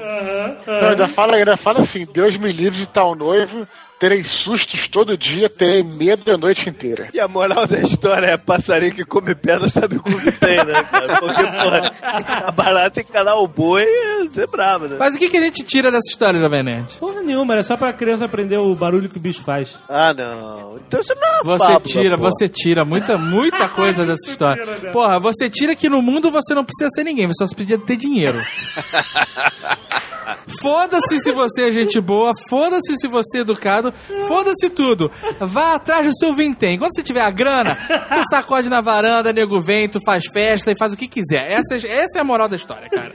[0.67, 3.67] Não, ainda fala, ainda fala assim, Deus me livre de tal noivo,
[4.03, 7.09] terei sustos todo dia, terei medo a noite inteira.
[7.15, 10.83] E a moral da história é passarinho que come pedra sabe o que tem, né,
[10.91, 11.21] cara?
[11.21, 11.93] Porque, porra,
[12.49, 13.87] a barata encarar o boi,
[14.29, 14.97] você é bravo, né?
[14.99, 16.95] Mas o que, que a gente tira dessa história, Jovem Nerd?
[16.99, 19.79] Porra nenhuma, era só pra criança aprender o barulho que o bicho faz.
[19.89, 20.81] Ah, não.
[20.85, 22.31] Então isso não é uma Você fábula, tira, porra.
[22.33, 24.67] você tira muita, muita coisa dessa história.
[24.93, 27.97] Porra, você tira que no mundo você não precisa ser ninguém, você só precisa ter
[27.97, 28.43] dinheiro.
[30.61, 33.93] Foda-se se você é gente boa, foda-se se você é educado,
[34.29, 35.11] foda-se tudo.
[35.41, 36.79] Vá atrás do seu vintém.
[36.79, 40.77] Quando você tiver a grana, tu sacode na varanda, nego vem, tu faz festa e
[40.77, 41.51] faz o que quiser.
[41.51, 43.11] Essa, essa é a moral da história, cara.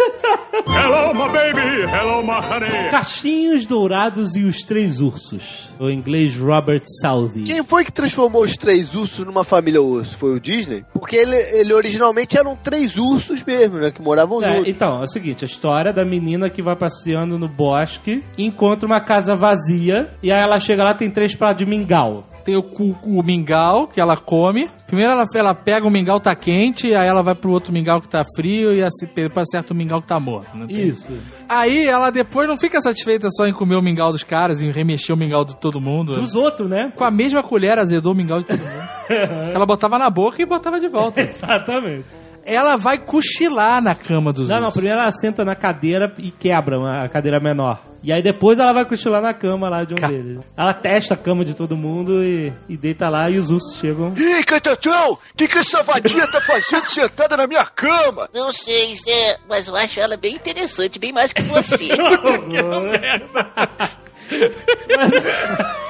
[0.68, 1.84] Hello, my baby.
[1.92, 2.90] Hello, my honey.
[2.90, 5.70] Cachinhos Dourados e os Três Ursos.
[5.80, 7.44] O inglês Robert Southey.
[7.44, 10.18] Quem foi que transformou os três ursos numa família urso?
[10.18, 10.84] Foi o Disney?
[10.92, 13.92] Porque ele, ele originalmente eram três ursos mesmo, né?
[13.92, 14.68] Que moravam É, juntos.
[14.70, 16.76] então, é o seguinte, a história da menina que vai
[17.17, 21.65] passeando no bosque, encontra uma casa vazia, e aí ela chega lá tem três pratos
[21.65, 22.27] de mingau.
[22.45, 24.69] Tem o, cu- o mingau que ela come.
[24.86, 28.08] Primeiro ela, ela pega o mingau tá quente, aí ela vai pro outro mingau que
[28.08, 30.56] tá frio e assim, depois acerta o mingau que tá morto.
[30.56, 30.65] né?
[30.69, 31.10] Isso.
[31.49, 35.13] Aí ela depois não fica satisfeita só em comer o mingau dos caras e remexer
[35.13, 36.13] o mingau de todo mundo.
[36.13, 36.89] Dos outros, né?
[36.95, 38.88] Com a mesma colher azedou o mingau de todo mundo.
[39.53, 41.19] ela botava na boca e botava de volta.
[41.27, 42.06] Exatamente.
[42.49, 47.03] Ela vai cochilar na cama dos Não, não, primeiro ela senta na cadeira e quebra
[47.03, 47.77] a cadeira menor.
[48.01, 50.39] E aí depois ela vai cochilar na cama lá de um deles.
[50.55, 54.13] Ela testa a cama de todo mundo e, e deita lá e os ursos chegam.
[54.15, 58.29] Ih, Catatão, o que, que essa vadia tá fazendo sentada na minha cama?
[58.33, 61.89] Não sei, Zé, mas eu acho ela bem interessante, bem mais que você.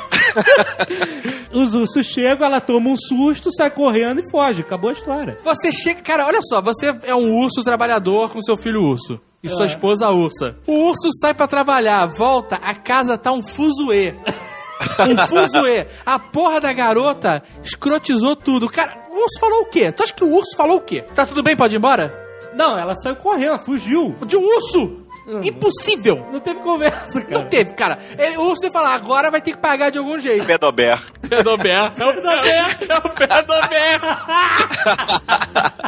[1.52, 4.62] Os ursos chegam, ela toma um susto, sai correndo e foge.
[4.62, 5.38] Acabou a história.
[5.44, 6.02] Você chega.
[6.02, 9.20] Cara, olha só, você é um urso trabalhador com seu filho urso.
[9.42, 10.58] E sua esposa ursa.
[10.68, 14.16] O urso sai pra trabalhar, volta, a casa tá um fuzuê.
[15.00, 15.88] Um fuzuê.
[16.06, 18.70] A porra da garota escrotizou tudo.
[18.70, 19.92] Cara, o urso falou o quê?
[19.92, 21.04] Tu acha que o urso falou o quê?
[21.16, 22.14] Tá tudo bem, pode ir embora?
[22.56, 24.16] Não, ela saiu correndo, ela fugiu.
[24.26, 25.07] De um urso!
[25.44, 26.26] Impossível!
[26.32, 27.40] Não teve conversa, cara.
[27.42, 28.00] Não teve, cara.
[28.18, 30.46] Ele- o urso ia falar, agora vai ter que pagar de algum jeito.
[30.46, 30.98] Pedober.
[31.28, 31.92] Pedober.
[32.00, 32.78] É o Pedober.
[32.90, 34.02] É o Pedober.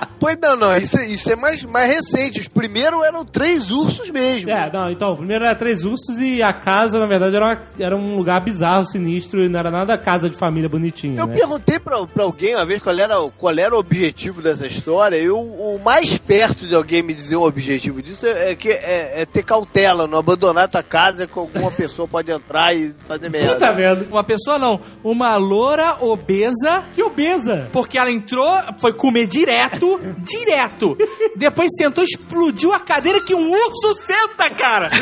[0.29, 0.77] Pois não, não.
[0.77, 2.39] Isso, é- isso é mais, mais recente.
[2.39, 4.49] Os primeiros eram três ursos mesmo.
[4.49, 7.95] É, não, então, primeiro era três ursos e a casa, na verdade, era, uma- era
[7.95, 11.35] um lugar bizarro, sinistro, e não era nada casa de família bonitinha, Eu né?
[11.35, 15.29] perguntei pra, pra alguém uma vez qual era, qual era o objetivo dessa história, e
[15.29, 19.21] o, o mais perto de alguém me dizer o objetivo disso é, é que é,
[19.21, 23.55] é ter cautela, não abandonar tua casa que alguma pessoa pode entrar e fazer merda.
[23.55, 24.07] Tá vendo?
[24.11, 26.83] Uma pessoa não, uma loura obesa.
[26.93, 27.67] Que obesa!
[27.71, 28.47] Porque ela entrou,
[28.79, 30.97] foi comer direto, direto.
[31.35, 34.89] Depois sentou, explodiu a cadeira que um urso senta, cara.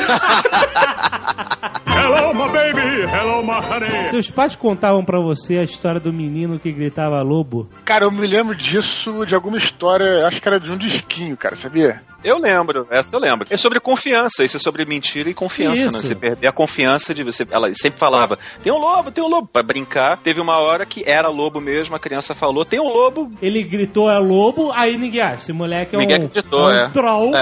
[1.87, 3.03] Hello, my baby.
[3.11, 4.09] Hello, my honey.
[4.09, 7.69] Seus pais contavam pra você a história do menino que gritava lobo?
[7.83, 11.55] Cara, eu me lembro disso de alguma história, acho que era de um disquinho, cara,
[11.55, 12.01] sabia?
[12.27, 13.47] Eu lembro, essa eu lembro.
[13.49, 15.91] É sobre confiança, isso é sobre mentira e confiança, Isso.
[15.93, 16.03] né?
[16.03, 17.47] Você perder a confiança de você.
[17.49, 20.17] Ela sempre falava, tem um lobo, tem um lobo, pra brincar.
[20.17, 23.31] Teve uma hora que era lobo mesmo, a criança falou, tem um lobo.
[23.41, 26.85] Ele gritou é lobo, aí ninguém, ah, esse moleque é Ninguém um, acreditou, é um
[26.87, 26.89] é.
[26.89, 27.31] troll.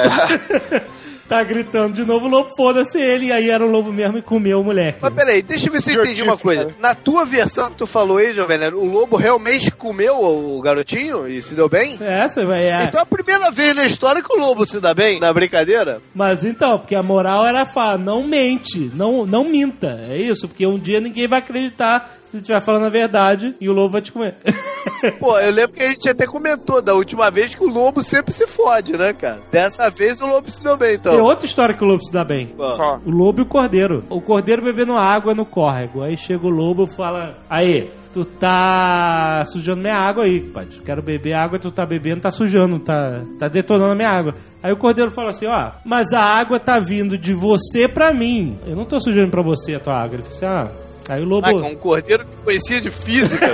[1.27, 4.21] tá gritando de novo, o lobo, foda-se ele, e aí era o lobo mesmo e
[4.21, 4.99] comeu o moleque.
[5.01, 6.73] Mas peraí, deixa eu ver se eu entendi uma coisa.
[6.79, 11.27] Na tua versão que tu falou aí, Jovem Nerd, o lobo realmente comeu o garotinho
[11.27, 11.97] e se deu bem?
[12.01, 12.67] É, você vai.
[12.67, 12.83] É.
[12.83, 16.01] Então é a primeira vez na história que o lobo se dá bem na brincadeira?
[16.13, 20.03] Mas então, porque a moral era falar, não mente, não, não minta.
[20.07, 23.73] É isso, porque um dia ninguém vai acreditar se estiver falando a verdade e o
[23.73, 24.35] lobo vai te comer.
[25.19, 28.33] Pô, eu lembro que a gente até comentou da última vez que o lobo sempre
[28.33, 29.41] se fode, né, cara?
[29.51, 31.11] Dessa vez o lobo se deu bem, então.
[31.11, 32.53] Tem outra história que o lobo se dá bem.
[32.57, 32.99] Ó.
[33.05, 34.03] O lobo e o cordeiro.
[34.09, 36.01] O cordeiro bebendo água no córrego.
[36.01, 40.67] Aí chega o lobo e fala: Aí, tu tá sujando minha água aí, pai.
[40.85, 44.35] Quero beber água, tu tá bebendo, tá sujando, tá, tá detonando a minha água.
[44.61, 48.57] Aí o cordeiro fala assim: Ó, mas a água tá vindo de você pra mim.
[48.65, 50.15] Eu não tô sujando pra você a tua água.
[50.15, 50.84] Ele fala assim: Ah.
[51.07, 51.47] Aí o lobo.
[51.47, 53.45] Ah, com um cordeiro que conhecia de física.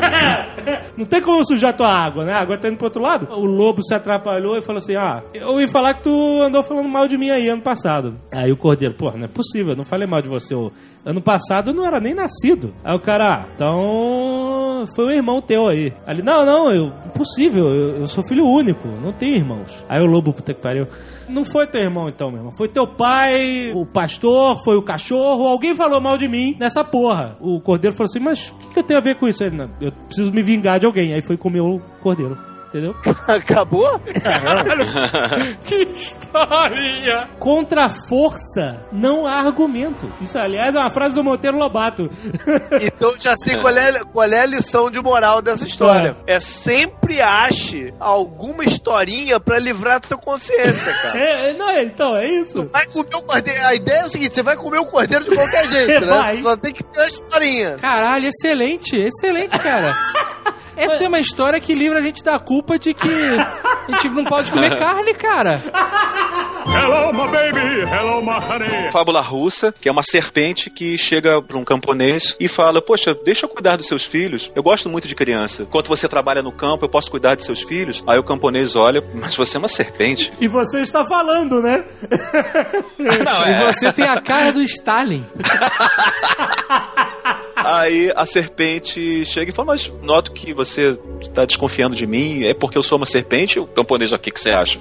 [0.95, 2.33] Não tem como sujar tua água, né?
[2.33, 3.27] A água tá indo pro outro lado.
[3.31, 6.87] O lobo se atrapalhou e falou assim: Ah, eu ouvi falar que tu andou falando
[6.87, 8.15] mal de mim aí ano passado.
[8.31, 10.53] Aí o cordeiro, pô, não é possível, eu não falei mal de você.
[10.55, 10.71] ô.
[11.03, 12.73] Ano passado eu não era nem nascido.
[12.83, 15.91] Aí o cara, ah, então foi um irmão teu aí.
[16.07, 19.83] Ele, não, não, eu, impossível, eu, eu sou filho único, não tenho irmãos.
[19.89, 20.87] Aí o lobo, puta que pariu.
[21.27, 22.51] Não foi teu irmão então, meu irmão.
[22.51, 25.47] Foi teu pai, o pastor, foi o cachorro.
[25.47, 27.37] Alguém falou mal de mim nessa porra.
[27.39, 29.43] O cordeiro falou assim: Mas o que, que eu tenho a ver com isso?
[29.43, 31.13] Ele, não, eu preciso me vingar de alguém.
[31.13, 32.37] Aí foi comer o cordeiro.
[32.71, 32.95] Entendeu?
[33.27, 33.99] Acabou?
[35.65, 37.29] que historinha!
[37.37, 40.09] Contra a força, não há argumento.
[40.21, 42.09] Isso, aliás, é uma frase do Monteiro Lobato.
[42.81, 46.15] Então já sei qual é, qual é a lição de moral dessa história.
[46.25, 51.19] É sempre ache alguma historinha pra livrar a tua consciência, cara.
[51.19, 52.69] É, é, não, é, então, é isso.
[52.71, 53.65] Vai comer o cordeiro.
[53.65, 56.13] A ideia é o seguinte: você vai comer o cordeiro de qualquer jeito, né?
[56.13, 56.37] Vai.
[56.37, 57.77] Você só tem que ter a historinha.
[57.77, 59.95] Caralho, excelente, excelente, cara.
[60.81, 63.09] Essa é uma história que livra a gente da culpa de que
[63.87, 65.61] a gente não pode comer carne, cara.
[66.63, 67.81] Hello, my baby.
[67.91, 68.91] Hello, my honey.
[68.91, 73.45] Fábula russa, que é uma serpente que chega para um camponês e fala: Poxa, deixa
[73.45, 74.51] eu cuidar dos seus filhos.
[74.55, 75.63] Eu gosto muito de criança.
[75.63, 78.03] Enquanto você trabalha no campo, eu posso cuidar de seus filhos.
[78.05, 80.31] Aí o camponês olha, mas você é uma serpente.
[80.39, 81.83] E você está falando, né?
[82.97, 83.71] Não, E é.
[83.73, 85.25] você tem a cara do Stalin.
[87.63, 92.43] Aí a serpente chega e fala: Mas noto que você está desconfiando de mim.
[92.43, 93.59] É porque eu sou uma serpente?
[93.59, 94.79] O camponês, o que, que você acha?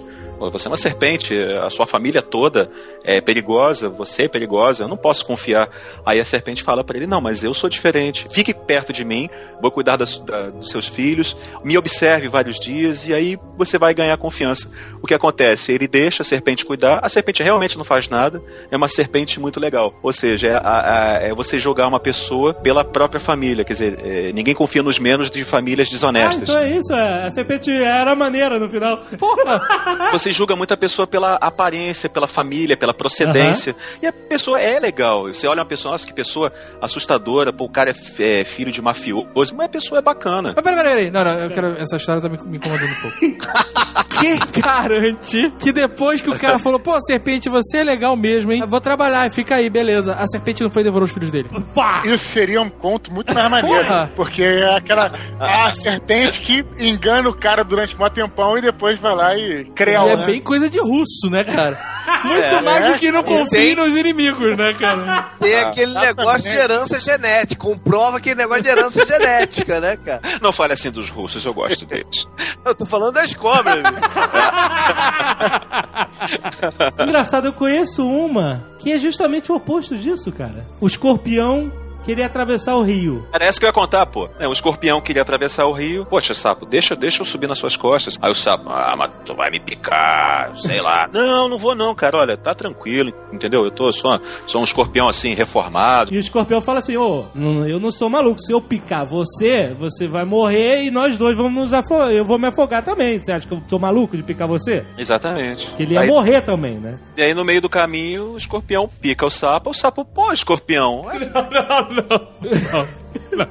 [0.53, 2.71] Você é uma serpente, a sua família toda
[3.05, 5.69] é perigosa, você é perigosa, eu não posso confiar.
[6.05, 8.27] Aí a serpente fala pra ele: Não, mas eu sou diferente.
[8.31, 9.29] Fique perto de mim,
[9.61, 13.95] vou cuidar das- da- dos seus filhos, me observe vários dias e aí você vai
[13.95, 14.69] ganhar confiança.
[15.03, 15.73] O que acontece?
[15.73, 19.59] Ele deixa a serpente cuidar, a serpente realmente não faz nada, é uma serpente muito
[19.61, 19.95] legal.
[20.03, 23.99] Ou seja, é, a- a- é você jogar uma pessoa pela própria família, quer dizer,
[24.05, 26.43] é, ninguém confia nos menos de famílias Ah, desonestas.
[26.43, 27.27] então é isso, é.
[27.27, 28.99] a serpente era maneira no final.
[29.19, 30.11] Porra!
[30.13, 33.75] Você julga muito a pessoa pela aparência, pela família, pela procedência.
[34.03, 35.25] E a pessoa é legal.
[35.25, 38.83] Você olha uma pessoa, nossa, que pessoa assustadora, pô, o cara é, é filho de
[38.83, 40.53] mafioso, mas a pessoa é bacana.
[40.55, 41.11] Mas peraí, peraí, peraí.
[41.11, 41.67] Não, não, eu quero.
[41.79, 43.17] Essa história tá me, me incomodando um pouco.
[44.21, 48.61] Quem garante que depois que o cara falou, pô, serpente, você é legal mesmo, hein?
[48.61, 50.15] Eu Vou trabalhar, fica aí, beleza.
[50.15, 51.49] A serpente não foi e devorou os filhos dele.
[51.75, 52.03] Pá!
[52.05, 53.83] Isso seria um conto muito mais maneiro.
[53.83, 54.13] Porra!
[54.15, 59.15] Porque é aquela a serpente que engana o cara durante um tempão e depois vai
[59.15, 60.27] lá e creu, é né?
[60.27, 61.79] bem coisa de russo, né, cara?
[62.25, 65.31] Muito É, mais do que não confie tem- nos inimigos, né, cara?
[65.41, 67.61] Tem aquele negócio de herança genética.
[67.61, 70.21] Comprova aquele negócio de herança genética, né, cara?
[70.41, 72.29] Não fale assim dos russos, eu gosto deles.
[72.65, 73.83] Eu tô falando das cobras.
[77.03, 80.67] Engraçado, eu conheço uma que é justamente o oposto disso, cara.
[80.81, 81.73] O escorpião
[82.11, 83.25] queria atravessar o rio.
[83.33, 84.29] Era essa que eu ia contar, pô.
[84.41, 86.05] É, um escorpião queria atravessar o rio.
[86.05, 88.19] Poxa, sapo, deixa, deixa eu subir nas suas costas.
[88.21, 91.09] Aí o sapo, ah, mas tu vai me picar, sei lá.
[91.15, 92.17] não, não vou não, cara.
[92.19, 93.65] Olha, tá tranquilo, entendeu?
[93.65, 96.13] Eu tô, sou, sou um escorpião assim, reformado.
[96.13, 98.41] E o escorpião fala assim: Ô, não- eu não sou maluco.
[98.43, 102.11] Se eu picar você, você vai morrer e nós dois vamos nos afogar.
[102.11, 103.21] Eu vou me afogar também.
[103.21, 104.85] Você acha que eu sou maluco de picar você?
[104.99, 105.71] Exatamente.
[105.77, 106.99] Que ele ia Aí- morrer também, né?
[107.17, 109.71] E aí no meio do caminho, o escorpião pica o sapo.
[109.71, 111.05] O sapo, pô, escorpião.
[111.33, 112.00] Não, não, não.
[112.09, 113.49] Não.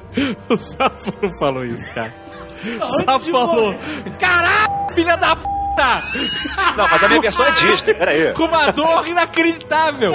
[0.48, 2.14] O Sapo não falou isso, cara.
[2.82, 3.74] O Sapo falou:
[4.18, 5.36] Caralho, filha da
[5.70, 6.02] puta!
[6.76, 8.32] Não, mas a minha versão é Disney, peraí.
[8.32, 10.12] Com uma dor inacreditável.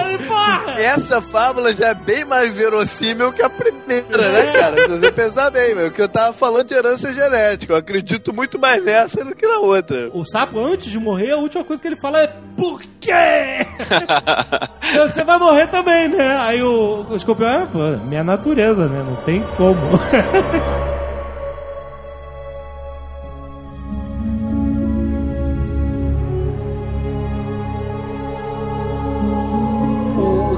[0.78, 4.82] Essa fábula já é bem mais verossímil que a primeira, né, cara?
[4.84, 7.74] Se você pensar bem, meu, que eu tava falando de herança genética.
[7.74, 10.10] Eu acredito muito mais nessa do que na outra.
[10.14, 12.28] O sapo, antes de morrer, a última coisa que ele fala é:
[12.58, 13.12] Por quê?
[15.12, 16.38] Você vai morrer também, né?
[16.42, 19.04] Aí o, o escorpião é, pô, minha natureza, né?
[19.06, 19.76] Não tem como.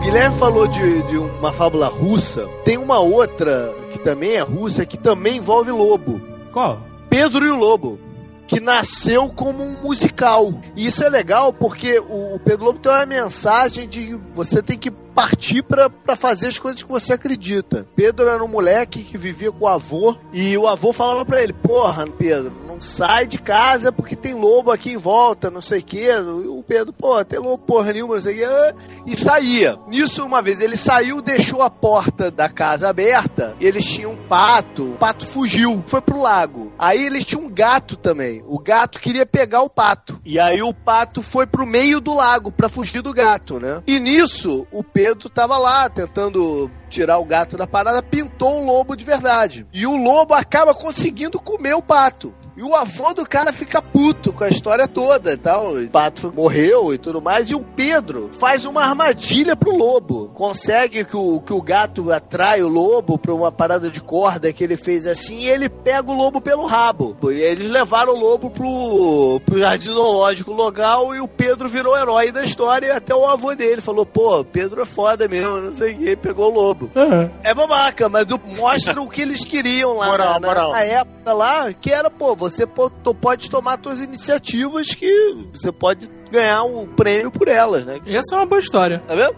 [0.07, 2.47] Guilherme falou de, de uma fábula russa.
[2.63, 6.21] Tem uma outra que também é russa, que também envolve lobo.
[6.53, 6.79] Qual?
[7.09, 7.99] Pedro e o Lobo.
[8.47, 10.53] Que nasceu como um musical.
[10.77, 14.77] E isso é legal porque o, o Pedro Lobo tem uma mensagem de você tem
[14.77, 17.87] que partir pra fazer as coisas que você acredita.
[17.95, 21.53] Pedro era um moleque que vivia com o avô e o avô falava pra ele:
[21.53, 25.83] Porra, Pedro, não sai de casa porque tem lobo aqui em volta, não sei o
[25.83, 26.09] quê.
[26.11, 28.75] E o Pedro, pô, tem lobo porra nenhuma, não sei o quê.
[29.07, 29.79] E saía.
[29.87, 34.27] Nisso, uma vez, ele saiu, deixou a porta da casa aberta e eles tinham um
[34.27, 34.91] pato.
[34.91, 36.71] O pato fugiu, foi pro lago.
[36.77, 38.43] Aí eles tinham um gato também.
[38.47, 40.21] O gato queria pegar o pato.
[40.23, 43.81] E aí o pato foi pro meio do lago pra fugir do gato, né?
[43.87, 48.95] E nisso, o Pedro tava lá tentando tirar o gato da parada, pintou um lobo
[48.95, 49.67] de verdade.
[49.73, 52.33] E o lobo acaba conseguindo comer o pato.
[52.57, 55.75] E o avô do cara fica puto com a história toda e tal.
[55.75, 57.47] O pato morreu e tudo mais.
[57.51, 60.31] E o Pedro faz uma armadilha pro lobo.
[60.33, 64.63] Consegue que o, que o gato atrai o lobo pra uma parada de corda que
[64.63, 65.41] ele fez assim.
[65.41, 67.15] E ele pega o lobo pelo rabo.
[67.31, 71.13] E eles levaram o lobo pro, pro jardim zoológico local.
[71.15, 72.87] E o Pedro virou herói da história.
[72.87, 75.57] E até o avô dele falou: pô, Pedro é foda mesmo.
[75.61, 76.15] Não sei o que.
[76.15, 76.89] Pegou o lobo.
[76.95, 77.29] Aham.
[77.43, 78.25] É babaca, mas
[78.57, 80.71] mostra o que eles queriam lá Moral, na, na- moral.
[80.71, 86.63] na época lá, que era, pô, você pode tomar suas iniciativas que você pode ganhar
[86.63, 87.99] um prêmio por elas, né?
[88.05, 88.99] Essa é uma boa história.
[89.07, 89.35] Tá vendo?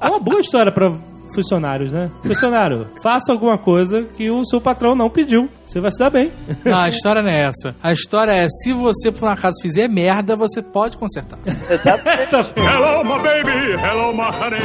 [0.00, 0.90] É uma boa história pra
[1.34, 2.10] funcionários, né?
[2.22, 5.48] Funcionário, faça alguma coisa que o seu patrão não pediu.
[5.64, 6.30] Você vai se dar bem.
[6.64, 7.74] Não, a história não é essa.
[7.82, 11.38] A história é: se você por um acaso fizer merda, você pode consertar.
[11.46, 12.34] Exatamente.
[12.56, 13.72] Hello, my baby.
[13.80, 14.58] Hello, my honey.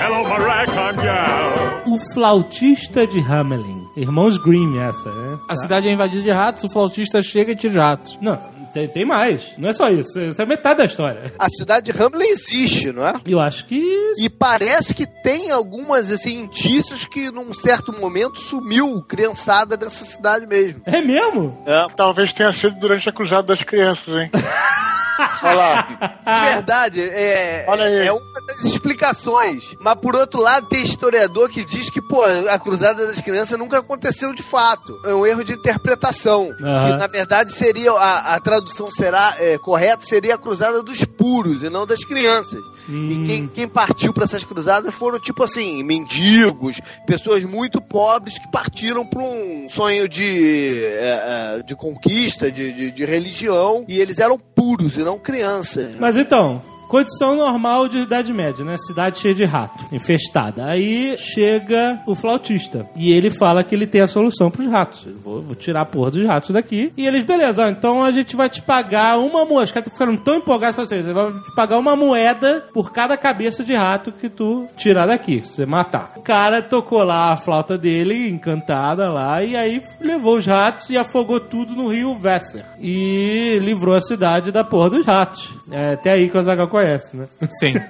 [0.00, 1.82] Hello, my ragtime gal.
[1.86, 3.83] O flautista de Hamelin.
[3.96, 5.38] Irmãos Grimm, essa, né?
[5.48, 8.18] A cidade é invadida de ratos, o flautista chega e tira os ratos.
[8.20, 8.36] Não,
[8.74, 9.52] tem, tem mais.
[9.56, 10.18] Não é só isso.
[10.18, 11.32] Isso é metade da história.
[11.38, 13.14] A cidade de Hamlin existe, não é?
[13.24, 13.80] Eu acho que.
[14.18, 20.44] E parece que tem algumas assim, indícios que num certo momento sumiu criançada dessa cidade
[20.46, 20.82] mesmo.
[20.86, 21.56] É mesmo?
[21.64, 24.30] É, talvez tenha sido durante a cruzada das crianças, hein?
[25.42, 26.46] Olha lá.
[26.52, 28.06] Verdade, é, Olha aí.
[28.06, 29.74] é uma das explicações.
[29.80, 33.78] Mas por outro lado, tem historiador que diz que, pô, a Cruzada das Crianças nunca
[33.78, 34.98] aconteceu de fato.
[35.04, 36.50] É um erro de interpretação.
[36.60, 36.86] Aham.
[36.90, 41.62] Que na verdade seria, a, a tradução será é, correta, seria a Cruzada dos puros
[41.62, 42.60] e não das crianças.
[42.88, 48.50] E quem, quem partiu para essas cruzadas foram, tipo assim, mendigos, pessoas muito pobres que
[48.50, 54.18] partiram para um sonho de, é, é, de conquista, de, de, de religião, e eles
[54.18, 55.92] eram puros e não crianças.
[55.98, 58.76] Mas então, condição normal de Idade Média, né?
[58.76, 60.66] Cidade cheia de rato, infestada.
[60.66, 65.06] Aí chega o flautista e ele fala que ele tem a solução pros ratos.
[65.06, 66.92] Eu vou, vou tirar a porra dos ratos daqui.
[66.96, 69.64] E eles, beleza, ó, então a gente vai te pagar uma moeda.
[69.64, 71.06] Os caras ficaram tão empolgados com vocês.
[71.06, 75.54] Vai te pagar uma moeda por cada cabeça de rato que tu tirar daqui, se
[75.54, 76.12] você matar.
[76.16, 80.96] O cara tocou lá a flauta dele, encantada lá, e aí levou os ratos e
[80.96, 82.64] afogou tudo no rio Vesser.
[82.80, 85.54] E livrou a cidade da porra dos ratos.
[85.70, 87.28] É até aí que o Azaghal conhece, né?
[87.48, 87.74] Sim.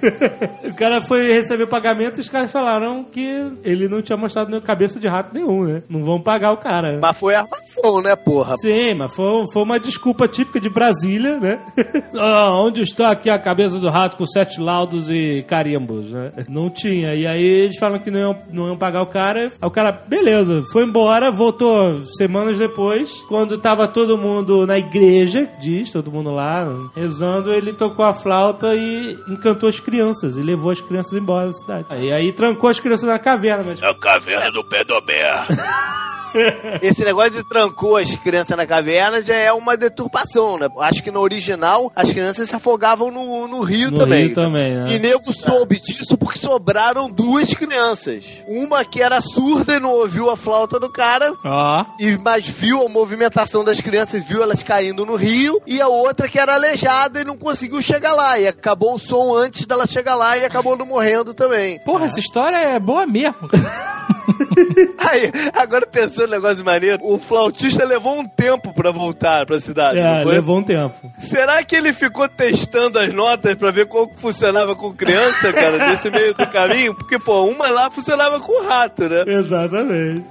[0.65, 4.49] O cara foi receber o pagamento e os caras falaram que ele não tinha mostrado
[4.49, 5.83] nenhum cabeça de rato nenhum, né?
[5.87, 6.99] Não vão pagar o cara.
[7.01, 8.57] Mas foi armação, né, porra?
[8.57, 11.59] Sim, mas foi, foi uma desculpa típica de Brasília, né?
[12.17, 16.31] Ah, onde está aqui a cabeça do rato com sete laudos e carimbos, né?
[16.47, 17.13] Não tinha.
[17.13, 19.51] E aí eles falam que não iam, não iam pagar o cara.
[19.61, 25.49] Aí o cara, beleza, foi embora, voltou semanas depois, quando tava todo mundo na igreja,
[25.59, 30.71] diz, todo mundo lá, rezando, ele tocou a flauta e encantou as crianças e levou
[30.71, 31.85] as crianças embora da cidade.
[31.89, 35.23] Aí, aí trancou as crianças na caverna, mas A caverna do Pedomé.
[36.81, 40.67] Esse negócio de trancou as crianças na caverna já é uma deturpação, né?
[40.79, 44.25] Acho que no original as crianças se afogavam no, no rio No também.
[44.27, 44.93] rio também, né?
[44.93, 48.25] E nego soube disso porque sobraram duas crianças.
[48.47, 51.85] Uma que era surda e não ouviu a flauta do cara, Ó.
[51.99, 56.27] e mas viu a movimentação das crianças, viu elas caindo no rio, e a outra
[56.27, 58.39] que era aleijada e não conseguiu chegar lá.
[58.39, 61.79] E acabou o som antes dela chegar lá e acabou não morrendo também.
[61.85, 63.35] Porra, essa história é boa mesmo.
[64.97, 69.97] Aí, agora pensando no negócio maneiro, o flautista levou um tempo pra voltar pra cidade.
[69.99, 70.33] é, não foi?
[70.33, 71.11] levou um tempo.
[71.19, 76.09] Será que ele ficou testando as notas pra ver como funcionava com criança, cara, nesse
[76.09, 76.93] meio do caminho?
[76.95, 79.23] Porque, pô, uma lá funcionava com rato, né?
[79.27, 80.25] Exatamente.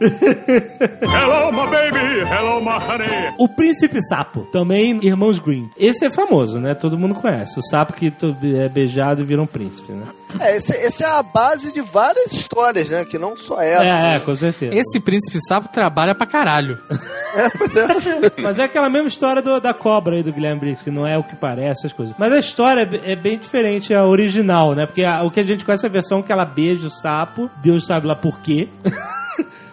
[1.03, 2.21] Hello, my baby.
[2.31, 3.35] Hello, my honey.
[3.39, 5.69] O Príncipe Sapo, também Irmãos Green.
[5.77, 6.75] Esse é famoso, né?
[6.75, 7.59] Todo mundo conhece.
[7.59, 8.13] O sapo que
[8.57, 10.07] é beijado e vira um príncipe, né?
[10.41, 13.05] É, esse- essa é a base de várias histórias, né?
[13.05, 13.85] Que não só essa.
[13.85, 14.75] É, é, com certeza.
[14.75, 16.79] Esse príncipe sapo trabalha pra caralho.
[18.43, 21.19] Mas é aquela mesma história do- da cobra aí do Guilherme Briggs, que não é
[21.19, 22.15] o que parece, essas coisas.
[22.19, 24.87] Mas a história é, é bem diferente a original, né?
[24.87, 27.51] Porque a- o que a gente conhece é a versão que ela beija o sapo,
[27.63, 28.69] Deus sabe lá por quê.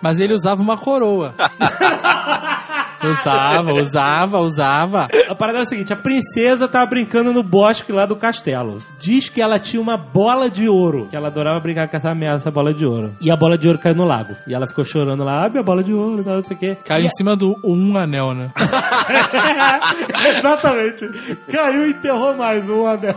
[0.01, 1.33] Mas ele usava uma coroa.
[3.03, 5.07] usava, usava, usava.
[5.29, 8.77] A parada é o seguinte: a princesa tava brincando no bosque lá do castelo.
[8.99, 12.37] Diz que ela tinha uma bola de ouro, que ela adorava brincar com essa merda,
[12.37, 13.13] essa bola de ouro.
[13.21, 14.35] E a bola de ouro caiu no lago.
[14.47, 16.77] E ela ficou chorando lá, ah, minha bola de ouro, tal, não sei o quê.
[16.85, 18.51] Caiu E em cima do um anel, né?
[20.37, 21.07] Exatamente.
[21.51, 23.15] Caiu e enterrou mais um anel.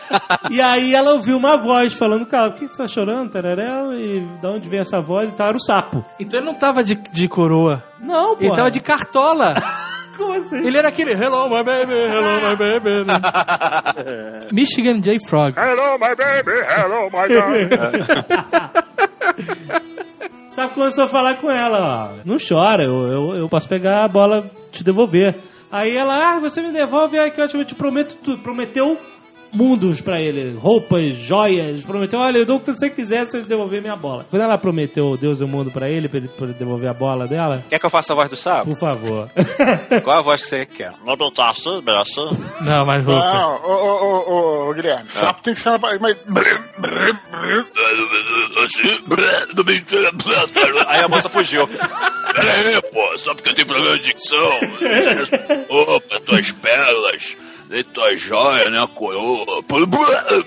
[0.50, 3.92] e aí ela ouviu uma voz falando, cara, por que você tá chorando, Tereréu?
[3.92, 5.30] E de onde vem essa voz?
[5.30, 6.04] E tal, era o sapo.
[6.18, 7.82] Então ele não tava de, de coroa.
[8.00, 8.44] Não, pô.
[8.44, 9.54] Ele tava de cartola.
[10.16, 10.66] Como assim?
[10.66, 13.04] Ele era aquele Hello, my baby, hello, my baby.
[13.04, 13.20] né?
[14.50, 15.18] Michigan J.
[15.28, 15.54] Frog.
[15.58, 16.58] Hello, my baby.
[16.66, 17.68] Hello, my darling.
[20.48, 22.16] Sabe começou a falar com ela, ó.
[22.24, 25.34] Não chora, eu, eu, eu posso pegar a bola e te devolver.
[25.70, 28.42] Aí ela, ah, você me devolve, aí que eu te, eu te prometo tudo.
[28.42, 28.98] Prometeu
[29.52, 31.82] mundos pra ele, roupas, joias.
[31.84, 34.26] Prometeu, olha, eu dou o que você quiser se ele devolver minha bola.
[34.30, 36.94] Quando ela prometeu Deus e o mundo pra ele, pra ele, pra ele devolver a
[36.94, 38.70] bola dela, Quer que eu faça a voz do sapo?
[38.70, 39.30] por favor.
[40.04, 40.92] Qual a voz que você quer?
[41.04, 41.82] Não não tá assim.
[42.60, 43.24] Não, mas roupa.
[43.24, 44.30] Não, ô, ô, ô,
[44.66, 45.78] ô, ô, Guilherme, sapo tem que ser.
[45.78, 46.16] Mas...
[49.56, 50.84] Entenda.
[50.88, 51.66] Aí a moça fugiu.
[51.68, 54.38] Pera aí, pô, só porque eu tenho problema de dicção.
[55.68, 57.36] Opa, tuas pérolas.
[57.68, 59.62] Você tá joia, né, coroa?
[59.64, 59.86] Por-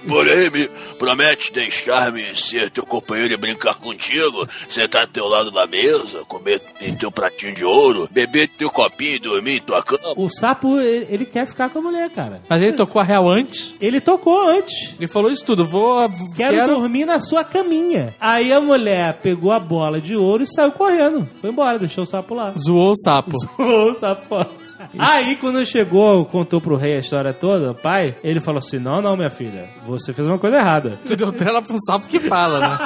[0.07, 0.67] Porém, me
[0.97, 6.61] promete deixar-me ser teu companheiro e brincar contigo, sentar do teu lado da mesa, comer
[6.79, 10.13] em teu pratinho de ouro, beber teu copinho e dormir em tua cama?
[10.15, 12.41] O sapo, ele, ele quer ficar com a mulher, cara.
[12.47, 13.75] Mas ele tocou a real antes.
[13.81, 14.95] Ele tocou antes.
[14.97, 15.65] Ele falou isso tudo.
[15.65, 16.09] Vou.
[16.35, 16.75] Quero, Quero.
[16.75, 18.15] dormir na sua caminha.
[18.19, 21.27] Aí a mulher pegou a bola de ouro e saiu correndo.
[21.41, 22.53] Foi embora, deixou o sapo lá.
[22.57, 23.31] Zoou o sapo.
[23.57, 24.49] Zoou o sapo fora.
[24.97, 29.01] Aí, quando chegou, contou pro rei a história toda, o pai, ele falou assim: Não,
[29.01, 30.99] não, minha filha, você fez uma coisa errada.
[31.05, 32.79] Tu deu trela pra um sapo que fala, né?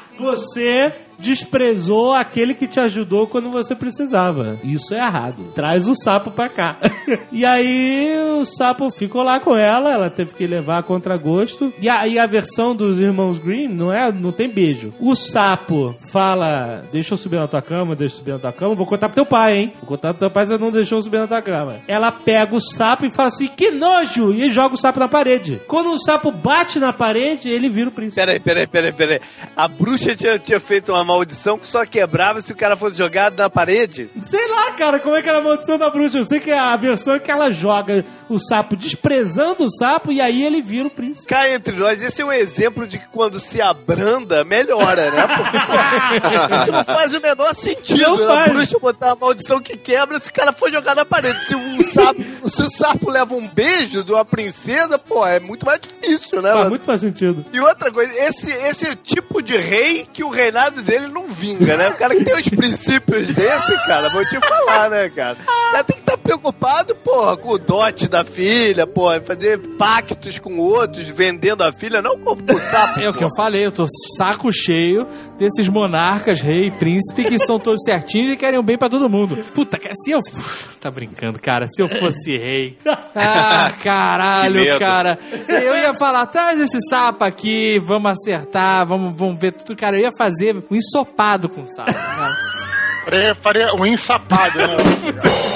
[0.18, 4.58] Você desprezou aquele que te ajudou quando você precisava.
[4.62, 5.52] Isso é errado.
[5.54, 6.76] Traz o sapo pra cá.
[7.32, 11.72] e aí o sapo ficou lá com ela, ela teve que levar a contragosto.
[11.80, 14.92] E aí a versão dos irmãos Green não é, não tem beijo.
[15.00, 18.74] O sapo fala: "Deixa eu subir na tua cama, deixa eu subir na tua cama,
[18.74, 19.72] vou contar pro teu pai, hein?
[19.80, 21.76] Vou contar pro teu pai, você não deixou eu subir na tua cama".
[21.88, 25.60] Ela pega o sapo e fala assim: "Que nojo!" e joga o sapo na parede.
[25.66, 28.20] Quando o sapo bate na parede, ele vira o príncipe.
[28.20, 29.20] Peraí, peraí, peraí, peraí.
[29.56, 33.36] A bruxa tinha, tinha feito uma maldição que só quebrava se o cara fosse jogado
[33.36, 34.10] na parede?
[34.22, 36.18] Sei lá, cara, como é que era a maldição da bruxa.
[36.18, 40.20] Eu sei que a versão é que ela joga o sapo desprezando o sapo e
[40.20, 41.26] aí ele vira o príncipe.
[41.26, 45.28] Cá entre nós, esse é um exemplo de que quando se abranda, melhora, né?
[45.28, 45.56] Porque
[46.56, 48.00] isso não faz o menor sentido.
[48.00, 48.26] Não né?
[48.26, 48.50] faz.
[48.50, 51.40] A bruxa botar uma maldição que quebra se o cara for jogar na parede.
[51.40, 55.64] Se o sapo, se o sapo leva um beijo de uma princesa, pô, é muito
[55.64, 56.48] mais difícil, né?
[56.48, 56.70] Faz mano?
[56.70, 57.44] muito mais sentido.
[57.52, 61.76] E outra coisa, esse, esse é tipo de rei que o reinado dele não vinga,
[61.76, 61.88] né?
[61.90, 65.36] O cara que tem os princípios desse, cara, vou te falar, né, cara?
[65.42, 70.38] O cara tem que estar preocupado, porra, com o dote da filha, porra, fazer pactos
[70.38, 73.00] com outros, vendendo a filha, não com o sapo.
[73.00, 73.86] É o que eu falei, eu tô
[74.16, 75.06] saco cheio
[75.38, 79.36] desses monarcas, rei, príncipe, que são todos certinhos e querem o bem pra todo mundo.
[79.54, 80.20] Puta, se eu.
[80.80, 81.66] Tá brincando, cara.
[81.66, 82.78] Se eu fosse rei.
[83.18, 85.18] Ah, caralho, cara.
[85.48, 89.74] Eu ia falar, traz esse sapo aqui, vamos acertar, vamos, vamos ver tudo.
[89.86, 91.94] Cara, eu ia fazer um ensopado com o sapo.
[91.94, 92.34] cara.
[93.04, 94.76] Faria, faria um ensapado, né?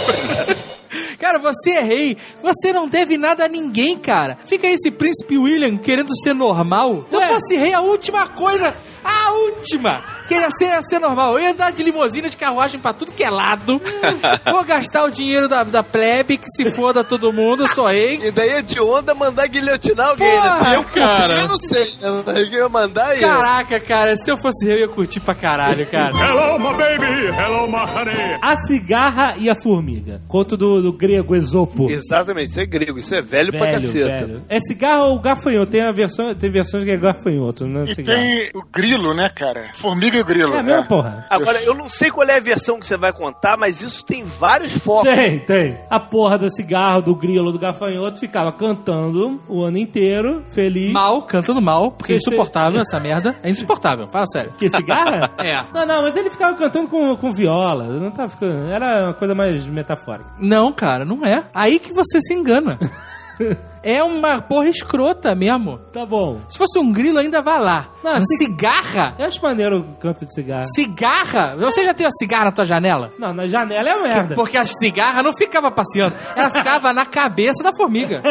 [1.18, 4.39] Cara, você é rei, você não deve nada a ninguém, cara.
[4.47, 7.07] Fica aí esse príncipe William querendo ser normal.
[7.11, 8.72] Se eu fosse rei, a última coisa,
[9.05, 10.01] a última,
[10.31, 11.35] queria ser, ser normal.
[11.35, 13.81] Eu ia andar de limusine, de carruagem pra tudo que é lado.
[14.51, 18.20] Vou gastar o dinheiro da, da plebe, que se foda todo mundo, eu sou rei.
[18.22, 20.41] E daí é de onda mandar guilhotinar alguém, né?
[20.41, 21.33] Se Porra, eu cara.
[21.35, 21.95] eu não sei.
[22.01, 23.20] Eu ia mandar aí.
[23.20, 26.14] Caraca, cara, se eu fosse rei, eu ia curtir pra caralho, cara.
[26.16, 27.26] Hello, my baby.
[27.37, 28.39] Hello, my honey.
[28.41, 30.22] A cigarra e a formiga.
[30.28, 31.91] Conto do, do grego Esopo.
[31.91, 34.26] Exatamente, isso é grego, isso é velho, pra Velho, caceta.
[34.26, 34.43] velho.
[34.49, 35.72] É cigarro ou gafanhoto?
[35.72, 37.85] Tem, a versão, tem versões que é gafanhoto, né?
[37.89, 38.18] E Cigarro.
[38.18, 39.70] tem o grilo, né, cara?
[39.74, 40.55] Formiga e grilo.
[40.55, 40.62] É né?
[40.62, 41.27] mesma porra.
[41.29, 44.25] Agora, eu não sei qual é a versão que você vai contar, mas isso tem
[44.25, 45.12] vários focos.
[45.12, 45.79] Tem, tem.
[45.89, 50.93] A porra do cigarro, do grilo, do gafanhoto ficava cantando o ano inteiro, feliz.
[50.93, 53.37] Mal, cantando mal, porque é insuportável essa merda.
[53.43, 54.53] É insuportável, fala sério.
[54.59, 55.31] Que cigarra?
[55.41, 55.64] É.
[55.73, 57.85] Não, não, mas ele ficava cantando com, com viola.
[57.85, 58.71] Não tava ficando.
[58.71, 60.31] Era uma coisa mais metafórica.
[60.39, 61.45] Não, cara, não é.
[61.55, 62.79] Aí que você se engana.
[63.82, 65.78] É uma porra escrota mesmo.
[65.93, 66.41] Tá bom.
[66.49, 67.88] Se fosse um grilo, ainda vai lá.
[68.05, 69.14] Não, cigarra?
[69.18, 70.64] Eu acho maneiro o canto de cigarra.
[70.64, 71.57] Cigarra?
[71.57, 73.11] Você já tem a cigarra na tua janela?
[73.18, 74.34] Não, na janela é merda.
[74.34, 78.22] Porque a cigarra não ficava passeando, ela ficava na cabeça da formiga.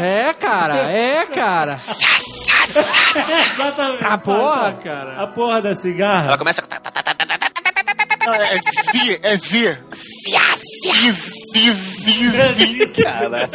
[0.00, 1.74] É, cara, é, cara.
[1.74, 4.04] Exatamente.
[4.04, 5.22] A porra, cara.
[5.22, 6.26] A porra da cigarra.
[6.28, 6.62] Ela começa.
[8.26, 8.58] Não, é
[8.92, 9.78] zi, é zi.
[9.92, 11.12] Zi, zi,
[11.52, 12.86] zi, zi.
[13.02, 13.48] Cara,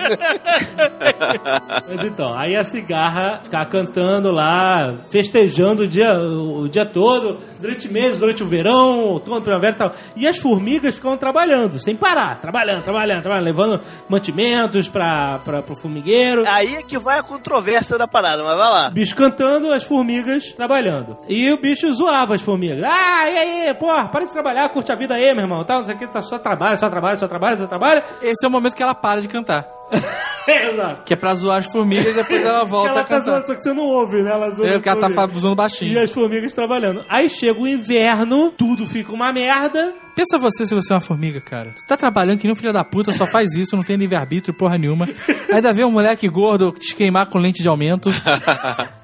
[1.87, 7.87] Mas então, aí a cigarra ficava cantando lá, festejando o dia, o dia todo, durante
[7.87, 9.93] meses, durante o verão, outono, primavera e tal.
[10.15, 16.43] E as formigas ficam trabalhando, sem parar, trabalhando, trabalhando, trabalhando, levando mantimentos para pro formigueiro.
[16.47, 18.89] aí é que vai a controvérsia da parada, mas vai lá.
[18.89, 21.17] Bicho cantando, as formigas trabalhando.
[21.27, 22.83] E o bicho zoava as formigas.
[22.83, 25.63] Ah, e aí, porra, para de trabalhar, curte a vida aí, meu irmão.
[25.63, 27.84] Tal, não sei o que, tá só trabalho, só trabalho, só trabalho, só trabalho.
[28.21, 29.67] Esse é o momento que ela para de cantar.
[30.47, 31.03] Exato.
[31.05, 33.21] Que é pra zoar as formigas e depois ela volta ela a tá cantar.
[33.31, 34.31] zoando, só que você não ouve, né?
[34.31, 35.37] Ela zoa É, porque ela tá formigas.
[35.37, 35.99] usando E baixinho.
[36.03, 37.03] as formigas trabalhando.
[37.09, 39.93] Aí chega o inverno, tudo fica uma merda.
[40.15, 41.71] Pensa você se você é uma formiga, cara.
[41.75, 44.53] Tu tá trabalhando que nem um filho da puta, só faz isso, não tem livre-arbítrio,
[44.53, 45.07] porra nenhuma.
[45.51, 48.09] Ainda vê um moleque gordo te queimar com lente de aumento.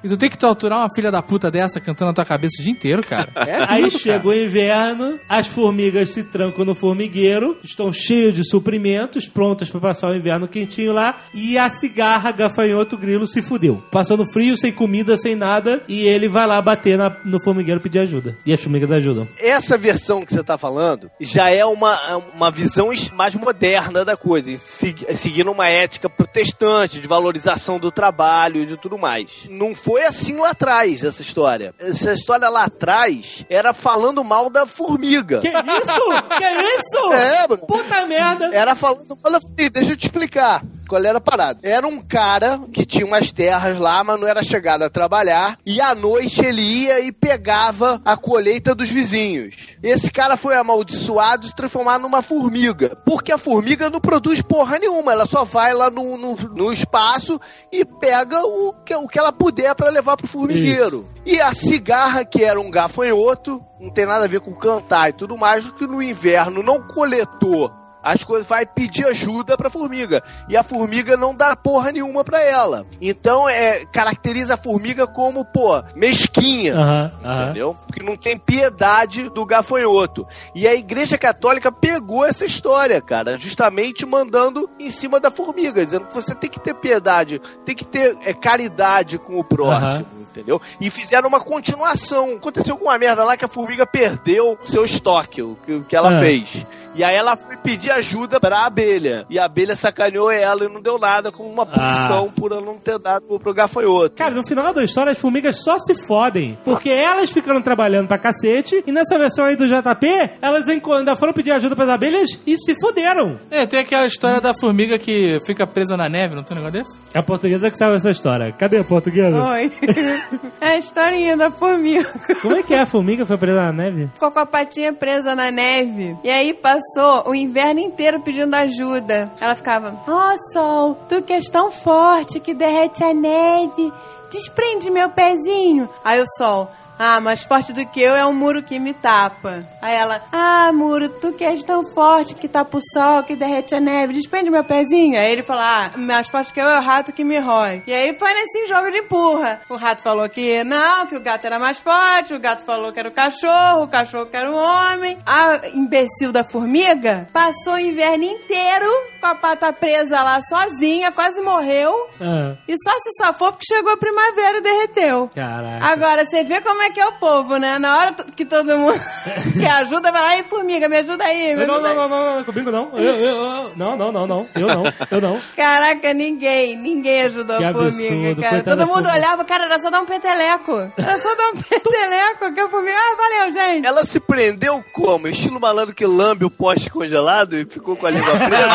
[0.02, 2.62] e tu tem que torturar uma filha da puta dessa cantando na tua cabeça o
[2.62, 3.28] dia inteiro, cara.
[3.36, 9.28] É Aí chega o inverno, as formigas se trancam no formigueiro, estão cheios de suprimentos,
[9.28, 13.82] prontas pra passar o inverno quentinho lá, e a cigarra, gafanhoto, grilo se fudeu.
[13.90, 17.98] Passando frio, sem comida, sem nada, e ele vai lá bater na- no formigueiro pedir
[17.98, 18.36] ajuda.
[18.46, 19.28] E as formigas ajudam.
[19.38, 24.56] Essa versão que você tá falando Já é uma, uma visão mais moderna da coisa,
[24.58, 29.46] segui- seguindo uma ética protestante de valorização do trabalho e de tudo mais.
[29.50, 31.74] Não foi assim lá atrás, essa história.
[31.78, 35.40] Essa história lá atrás era falando mal da formiga.
[35.40, 36.12] Que isso?
[36.38, 36.44] Que
[36.76, 37.12] isso?
[37.12, 37.46] É.
[37.56, 38.50] Puta merda.
[38.54, 39.70] Era falando mal da formiga.
[39.70, 40.62] Deixa eu te explicar.
[40.92, 41.58] Qual era a parada?
[41.62, 45.56] Era um cara que tinha umas terras lá, mas não era chegado a trabalhar.
[45.64, 49.74] E à noite ele ia e pegava a colheita dos vizinhos.
[49.82, 52.94] Esse cara foi amaldiçoado e se transformar numa formiga.
[53.06, 55.12] Porque a formiga não produz porra nenhuma.
[55.12, 57.40] Ela só vai lá no, no, no espaço
[57.72, 61.08] e pega o que, o que ela puder pra levar pro formigueiro.
[61.24, 65.14] E a cigarra, que era um gafanhoto, não tem nada a ver com cantar e
[65.14, 67.72] tudo mais, que no inverno não coletou
[68.02, 72.40] as coisas vai pedir ajuda pra formiga e a formiga não dá porra nenhuma pra
[72.42, 72.86] ela.
[73.00, 76.74] Então é caracteriza a formiga como, pô, mesquinha.
[76.74, 77.42] Aham, aham.
[77.44, 77.76] Entendeu?
[77.86, 80.26] Porque não tem piedade do gafanhoto.
[80.54, 86.06] E a Igreja Católica pegou essa história, cara, justamente mandando em cima da formiga, dizendo
[86.06, 90.06] que você tem que ter piedade, tem que ter é, caridade com o próximo.
[90.32, 90.62] Entendeu?
[90.80, 92.36] E fizeram uma continuação.
[92.36, 96.16] Aconteceu alguma merda lá que a formiga perdeu seu estoque, o que, o que ela
[96.16, 96.20] Ah.
[96.20, 96.66] fez.
[96.94, 99.24] E aí ela foi pedir ajuda pra abelha.
[99.30, 102.76] E a abelha sacaneou ela e não deu nada como uma punição por ela não
[102.78, 104.16] ter dado pro, pro gafanhoto.
[104.16, 106.58] Cara, no final da história, as formigas só se fodem.
[106.64, 108.82] Porque elas ficaram trabalhando pra cacete.
[108.86, 110.06] E nessa versão aí do JP,
[110.40, 113.38] elas ainda foram pedir ajuda pras abelhas e se fuderam.
[113.50, 116.84] É, tem aquela história da formiga que fica presa na neve, não tem um negócio
[116.84, 117.00] desse?
[117.14, 118.52] É a portuguesa que sabe essa história.
[118.52, 119.42] Cadê a portuguesa?
[119.42, 119.72] Oi.
[120.60, 122.08] É a historinha da formiga.
[122.40, 122.80] Como é que é?
[122.80, 124.08] A formiga foi presa na neve?
[124.14, 126.16] Ficou com a patinha presa na neve.
[126.22, 126.81] E aí passou
[127.26, 129.30] o inverno inteiro pedindo ajuda.
[129.40, 133.92] Ela ficava: Ó sol, tu que és tão forte que derrete a neve,
[134.30, 135.88] desprende meu pezinho.
[136.04, 136.68] Aí o sol.
[137.04, 139.66] Ah, mais forte do que eu é um muro que me tapa.
[139.82, 143.74] Aí ela, ah, muro, tu que és tão forte que tapa o sol, que derrete
[143.74, 145.18] a neve, desprende meu pezinho.
[145.18, 147.82] Aí ele falou, ah, mais forte que eu é o rato que me rói.
[147.88, 149.60] E aí foi nesse jogo de empurra.
[149.68, 153.00] O rato falou que não, que o gato era mais forte, o gato falou que
[153.00, 155.18] era o cachorro, o cachorro que era o homem.
[155.26, 158.86] A imbecil da formiga passou o inverno inteiro
[159.20, 161.92] com a pata presa lá sozinha, quase morreu.
[162.20, 165.28] Ah, E só se safou porque chegou a primavera e derreteu.
[165.34, 165.84] caraca.
[165.84, 167.78] Agora, você vê como é que é o povo, né?
[167.78, 168.98] Na hora que todo mundo
[169.58, 171.56] que ajuda, vai lá, ei, formiga, me ajuda aí.
[171.56, 172.90] Me Não, ajuda não, aí." não, não, não, comigo não.
[172.94, 174.46] Eu, eu, eu- não, não, não, não.
[174.54, 175.40] Eu não, eu não.
[175.56, 178.62] Caraca, ninguém, ninguém ajudou Que a formiga, absurdo, cara.
[178.62, 179.14] Todo mundo formiga.
[179.16, 180.92] olhava, cara, era só dar um peteleco.
[180.96, 183.86] Era só dar um peteleco que a formiga, ah, valeu, gente.
[183.86, 185.26] Ela se prendeu como?
[185.28, 188.68] Estilo malandro que lambe o poste congelado e ficou com a língua presa?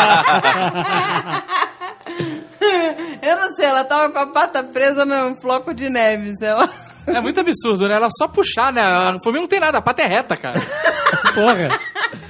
[3.22, 6.70] Eu não sei, ela tava com a pata presa num floco de neve, sei lá.
[7.08, 7.96] É muito absurdo, né?
[7.96, 8.82] Ela só puxar, né?
[8.82, 10.60] A formiga não tem nada, a pata é reta, cara.
[11.34, 11.70] Porra.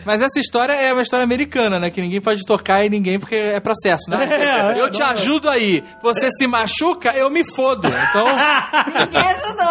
[0.06, 1.90] Mas essa história é uma história americana, né?
[1.90, 4.28] Que ninguém pode tocar em ninguém porque é processo, né?
[4.48, 5.84] É, eu te não, ajudo aí.
[6.02, 7.88] Você se machuca, eu me fodo.
[7.88, 8.26] Então,
[9.00, 9.68] Ninguém ajudou.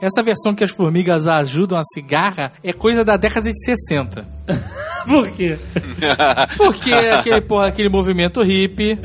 [0.00, 4.24] essa versão que as formigas ajudam a cigarra é coisa da década de 60.
[5.06, 5.58] Por quê?
[6.56, 8.98] Porque aquele, porra, aquele movimento hippie.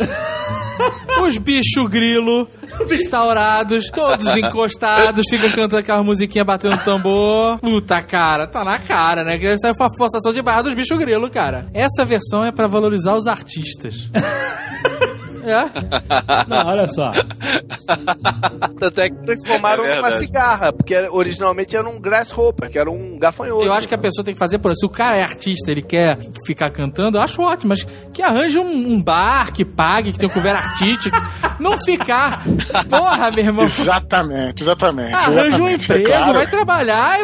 [1.22, 2.48] Os bichos grilo
[2.92, 7.60] instaurados, todos encostados, ficam cantando aquela musiquinha batendo tambor.
[7.60, 9.38] Puta, cara, tá na cara, né?
[9.44, 11.68] Essa é a forçação de barra dos bichos grilo, cara.
[11.74, 14.10] Essa versão é pra valorizar os artistas.
[15.44, 16.46] É?
[16.48, 17.12] Não, olha só.
[18.80, 23.18] Tanto é que transformaram É numa cigarra, porque originalmente era um grasshopper, que era um
[23.18, 23.64] gafanhoto.
[23.64, 24.82] Eu acho que a pessoa tem que fazer por isso.
[24.82, 28.58] Se o cara é artista, ele quer ficar cantando, eu acho ótimo, mas que arranje
[28.60, 31.16] um, um bar, que pague, que tenha um couvert artístico.
[31.60, 32.44] não ficar.
[32.90, 33.66] Porra, meu irmão.
[33.66, 35.14] Exatamente, exatamente.
[35.14, 36.34] Arranja um é emprego, claro.
[36.34, 37.18] vai trabalhar.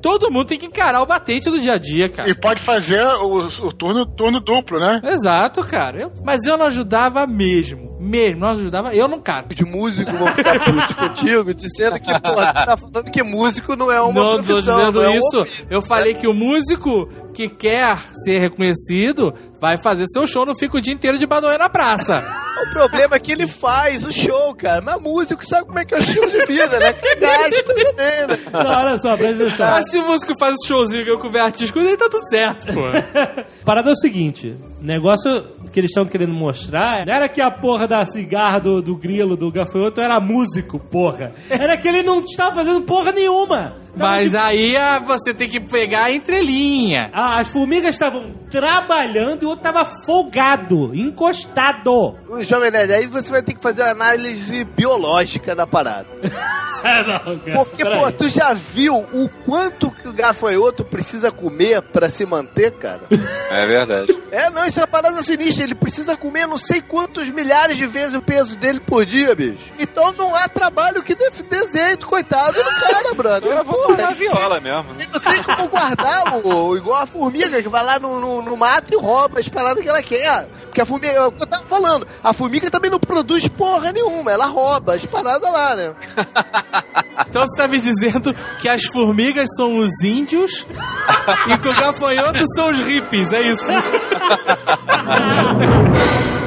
[0.00, 2.28] Todo mundo tem que encarar o batente do dia a dia, cara.
[2.28, 5.00] E pode fazer o, o turno, turno duplo, né?
[5.04, 6.00] Exato, cara.
[6.00, 7.96] Eu- mas eu não ajudava mesmo.
[8.00, 8.94] Mesmo, não ajudava.
[8.94, 9.54] Eu não canto.
[9.54, 13.90] De músico vão ficar putos contigo, dizendo que, porra, você tá falando que músico não
[13.90, 15.40] é uma não tô profissão, dizendo não é isso.
[15.40, 15.66] ofício.
[15.70, 20.76] Eu falei que o músico que quer ser reconhecido vai fazer seu show, não fica
[20.76, 22.24] o dia inteiro de badoé na praça.
[22.54, 24.80] O problema é que ele faz o show, cara.
[24.80, 26.92] Mas músico sabe como é que é o estilo de vida, né?
[26.92, 28.38] Que gasta também, né?
[28.52, 29.70] Não, olha só, presta atenção.
[29.70, 32.72] Mas se o músico faz o showzinho que eu cover artístico, aí tá tudo certo,
[32.72, 32.82] pô.
[33.66, 37.50] Parada é o seguinte: o negócio que eles estão querendo mostrar não era que a
[37.50, 41.32] porra da cigarra do, do grilo, do gafanhoto, era músico, porra.
[41.50, 43.83] Era que ele não estava fazendo porra nenhuma.
[43.96, 47.10] Mas aí ah, você tem que pegar a entrelinha.
[47.12, 52.16] Ah, as formigas estavam trabalhando e o outro tava folgado, encostado.
[52.28, 56.08] O Jovem Nerd, aí você vai ter que fazer uma análise biológica da parada.
[57.24, 57.64] não, cara.
[57.64, 62.72] Porque, pô, tu já viu o quanto que o gafanhoto precisa comer pra se manter,
[62.72, 63.02] cara?
[63.50, 64.16] É verdade.
[64.30, 65.64] É, não, isso é uma parada sinistra.
[65.64, 69.72] Ele precisa comer não sei quantos milhares de vezes o peso dele por dia, bicho.
[69.78, 73.52] Então não há trabalho que dê desenho, coitado do cara, brother.
[73.52, 74.94] Eu vou Porra, tomar viola mesmo.
[74.98, 78.56] ele não tem como guardar o, igual a formiga que vai lá no, no, no
[78.56, 80.48] mato e rouba as paradas que ela quer.
[80.64, 83.92] Porque a formiga, é o que eu tava falando, a formiga também não produz porra
[83.92, 85.94] nenhuma, ela rouba as paradas lá, né?
[87.28, 90.66] Então você tá me dizendo que as formigas são os índios
[91.48, 93.70] e que os gafanhotos são os hippies, é isso?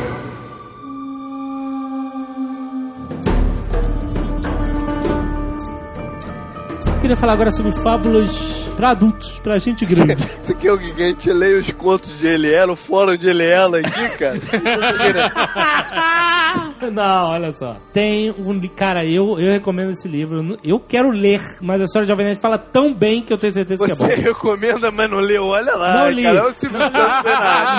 [7.08, 8.34] queria falar agora sobre fábulas
[8.76, 10.18] pra adultos, pra gente grande.
[10.46, 13.80] Tu quer o que a gente leia os contos de Eliela, o fórum de Eliela
[13.80, 14.40] aqui, cara?
[16.92, 17.78] Não, olha só.
[17.94, 18.60] Tem um.
[18.76, 20.58] Cara, eu, eu recomendo esse livro.
[20.64, 23.54] Eu quero ler, mas a história de Jovem Nerd fala tão bem que eu tenho
[23.54, 24.22] certeza que é Você bom.
[24.22, 25.48] recomenda, mas não leu?
[25.48, 26.24] Olha lá, Não li.
[26.24, 26.40] cara.
[26.40, 27.02] É o Silvio Santos.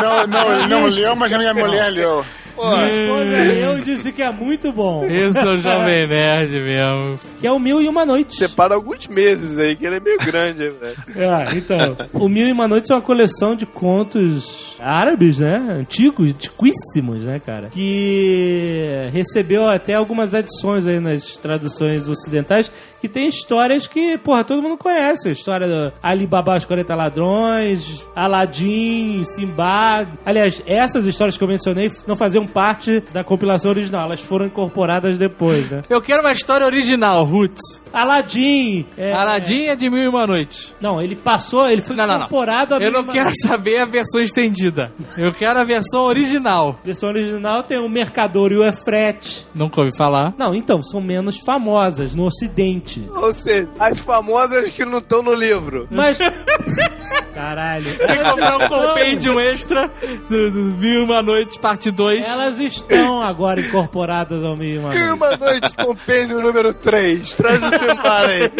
[0.02, 2.24] Não, não, ele não leu, mas a minha mulher leu.
[2.58, 5.04] Minha esposa eu disse que é muito bom.
[5.04, 7.18] Esse é o Jovem Nerd mesmo.
[7.40, 8.36] Que é o Mil e Uma Noite.
[8.36, 10.96] Separa alguns meses aí, que ele é meio grande, velho.
[11.16, 11.96] Ah, então.
[12.12, 15.56] O Mil e Uma Noites é uma coleção de contos árabes, né?
[15.80, 17.68] Antigos, antiquíssimos, né, cara?
[17.68, 24.62] Que recebeu até algumas adições aí nas traduções ocidentais, que tem histórias que, porra, todo
[24.62, 25.28] mundo conhece.
[25.28, 30.08] A história do Alibaba os 40 Ladrões, Aladdin, Simbad.
[30.24, 35.18] Aliás, essas histórias que eu mencionei não faziam parte da compilação original, elas foram incorporadas
[35.18, 35.82] depois, né?
[35.88, 37.60] Eu quero uma história original, Roots.
[37.92, 38.86] Aladdin.
[38.96, 40.74] É, Aladdin é de Mil e Uma Noite.
[40.80, 42.26] Não, ele passou, ele foi Não, não, não.
[42.26, 43.42] incorporado a Eu não quero Noites.
[43.46, 44.92] saber a versão estendida.
[45.16, 46.78] Eu quero a versão original.
[46.82, 49.46] A versão original tem o Mercador e o Efrete.
[49.54, 50.34] Nunca ouvi falar.
[50.38, 52.87] Não, então, são menos famosas no ocidente.
[53.14, 55.86] Ou seja, as famosas que não estão no livro.
[55.90, 56.18] Mas.
[57.34, 57.84] Caralho.
[57.84, 59.90] Você comprar um compêndio extra
[60.28, 62.26] do, do Mil Uma Noites, parte 2.
[62.28, 65.12] Elas estão agora incorporadas ao meio uma E noite.
[65.12, 67.34] uma noite compêndio número 3.
[67.34, 68.50] Traz o celular aí.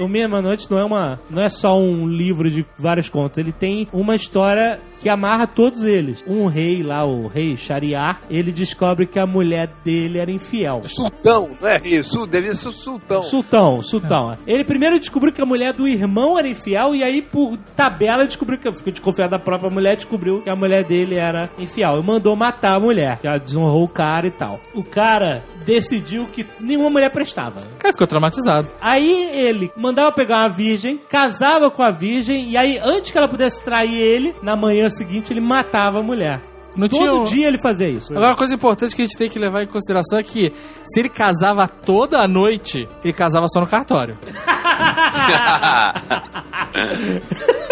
[0.00, 3.38] O Meia Uma Noite não é uma, não é só um livro de vários contos.
[3.38, 6.22] Ele tem uma história que amarra todos eles.
[6.26, 10.82] Um rei lá, o rei Shariar, ele descobre que a mulher dele era infiel.
[10.84, 12.26] Sultão, não é isso?
[12.26, 13.22] Devia ser o sultão.
[13.22, 14.38] Sultão, sultão.
[14.46, 18.58] Ele primeiro descobriu que a mulher do irmão era infiel e aí, por tabela, descobriu
[18.58, 22.00] que ficou desconfiado da própria mulher, descobriu que a mulher dele era infiel.
[22.00, 24.60] E mandou matar a mulher, que ela desonrou o cara e tal.
[24.74, 27.60] O cara decidiu que nenhuma mulher prestava.
[27.60, 28.68] O cara ficou traumatizado.
[28.80, 33.28] Aí ele mandava pegar uma virgem, casava com a virgem, e aí, antes que ela
[33.28, 36.40] pudesse trair ele, na manhã seguinte ele matava a mulher.
[36.76, 38.12] Não Todo tinha um- dia ele fazia isso.
[38.12, 40.52] Agora, uma coisa importante que a gente tem que levar em consideração é que
[40.84, 44.18] se ele casava toda noite, ele casava só no cartório.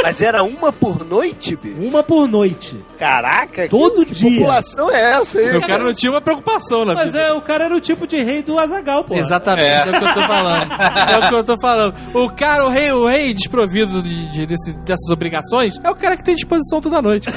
[0.02, 1.80] Mas era uma por noite, bicho?
[1.80, 2.76] Uma por noite.
[2.98, 4.30] Caraca, Todo que, dia.
[4.30, 5.56] Que população é essa aí?
[5.56, 7.18] O cara não tinha uma preocupação na Mas vida.
[7.20, 9.14] é, o cara era o tipo de rei do Azagal, pô.
[9.14, 9.90] Exatamente, é.
[9.90, 10.72] o que eu tô falando.
[11.12, 11.94] É o que eu tô falando.
[12.14, 16.16] O cara, o rei, o rei desprovido de, de- desse- dessas obrigações, é o cara
[16.16, 17.28] que tem disposição toda noite.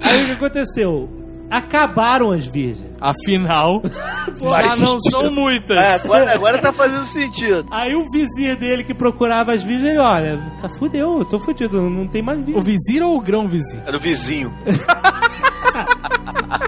[0.00, 1.08] Aí o que aconteceu?
[1.50, 2.86] Acabaram as virgens.
[3.00, 3.80] Afinal,
[4.34, 5.76] já não são muitas.
[5.76, 7.66] É, agora, agora tá fazendo sentido.
[7.70, 11.88] Aí o vizir dele que procurava as virgens, ele, olha, tá fudeu, eu tô fudido,
[11.88, 12.62] não tem mais O virgem.
[12.62, 13.80] vizir ou o grão vizir?
[13.86, 14.52] Era o vizinho.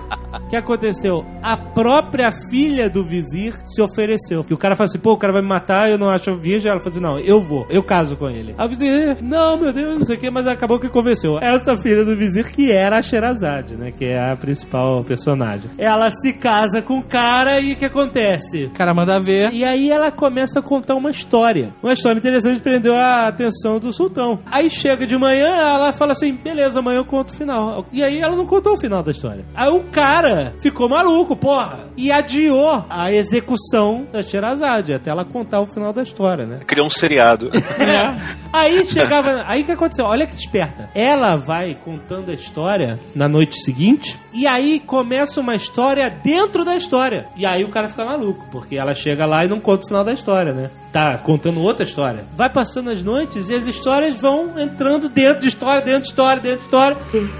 [0.49, 1.27] O que aconteceu?
[1.43, 4.47] A própria filha do vizir se ofereceu.
[4.49, 6.71] E o cara falou assim: pô, o cara vai me matar, eu não acho virgem.
[6.71, 8.55] Ela falou assim: não, eu vou, eu caso com ele.
[8.57, 11.39] Aí o vizir, não, meu Deus, não sei o que, mas acabou que convenceu.
[11.39, 13.93] Essa filha do vizir, que era a Sherazade, né?
[13.93, 15.71] Que é a principal personagem.
[15.77, 18.65] Ela se casa com o cara e o que acontece?
[18.65, 19.53] O cara manda ver.
[19.53, 21.75] E aí ela começa a contar uma história.
[21.83, 24.39] Uma história interessante prendeu a atenção do sultão.
[24.47, 27.85] Aí chega de manhã, ela fala assim: beleza, amanhã eu conto o final.
[27.93, 29.45] E aí ela não contou o final da história.
[29.55, 31.81] Aí o cara ficou maluco, porra.
[31.97, 36.61] E adiou a execução da Sherazade até ela contar o final da história, né?
[36.67, 37.51] Criou um seriado.
[37.79, 38.15] É.
[38.53, 39.45] Aí chegava.
[39.47, 40.05] Aí o que aconteceu?
[40.05, 40.91] Olha que esperta.
[40.95, 44.19] Ela vai contando a história na noite seguinte.
[44.33, 47.27] E aí começa uma história dentro da história.
[47.37, 50.05] E aí o cara fica maluco, porque ela chega lá e não conta o final
[50.05, 50.71] da história, né?
[50.93, 52.25] Tá contando outra história.
[52.35, 56.41] Vai passando as noites e as histórias vão entrando dentro de história, dentro de história,
[56.41, 56.97] dentro de história.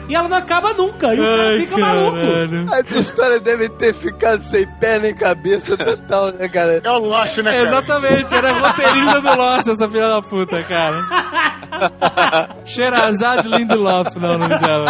[0.07, 1.15] E ela não acaba nunca.
[1.15, 2.17] E o cara Ai, fica maluco.
[2.17, 2.67] caralho.
[2.75, 6.81] Essa história deve ter ficado sem pé nem cabeça total, né, cara?
[6.85, 7.69] É o Lost, né, É, cara?
[7.69, 12.49] exatamente, era roteirista do Lost, essa filha da puta, cara.
[12.67, 14.87] Sherazade Lindelof, não, o nome dela.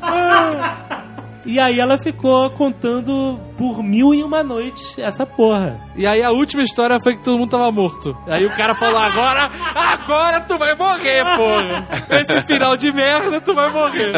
[1.50, 5.80] E aí ela ficou contando por mil e uma noites essa porra.
[5.96, 8.16] E aí a última história foi que todo mundo tava morto.
[8.28, 11.88] Aí o cara falou, agora, agora tu vai morrer, porra.
[12.08, 14.12] Esse final de merda, tu vai morrer.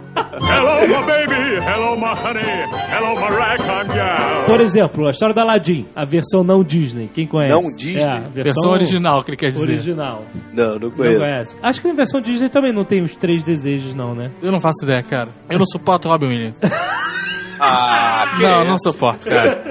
[0.16, 1.60] Hello, my baby.
[1.64, 2.40] Hello, my honey.
[2.90, 4.44] Hello, my ragtime gal.
[4.46, 7.08] Por exemplo, a história da Aladdin, a versão não Disney.
[7.12, 7.54] Quem conhece?
[7.54, 8.00] Não Disney?
[8.02, 9.62] É, a versão, Versão original, que ele quer dizer.
[9.62, 10.24] Original.
[10.52, 11.18] Não, não Não conheço.
[11.18, 11.56] conhece?
[11.62, 14.30] Acho que na versão Disney também não tem os três desejos, não, né?
[14.42, 15.28] Eu não faço ideia, cara.
[15.48, 16.58] Eu não suporto Robin Williams.
[17.62, 18.70] Ah, Não, isso?
[18.70, 19.62] não suporto, cara.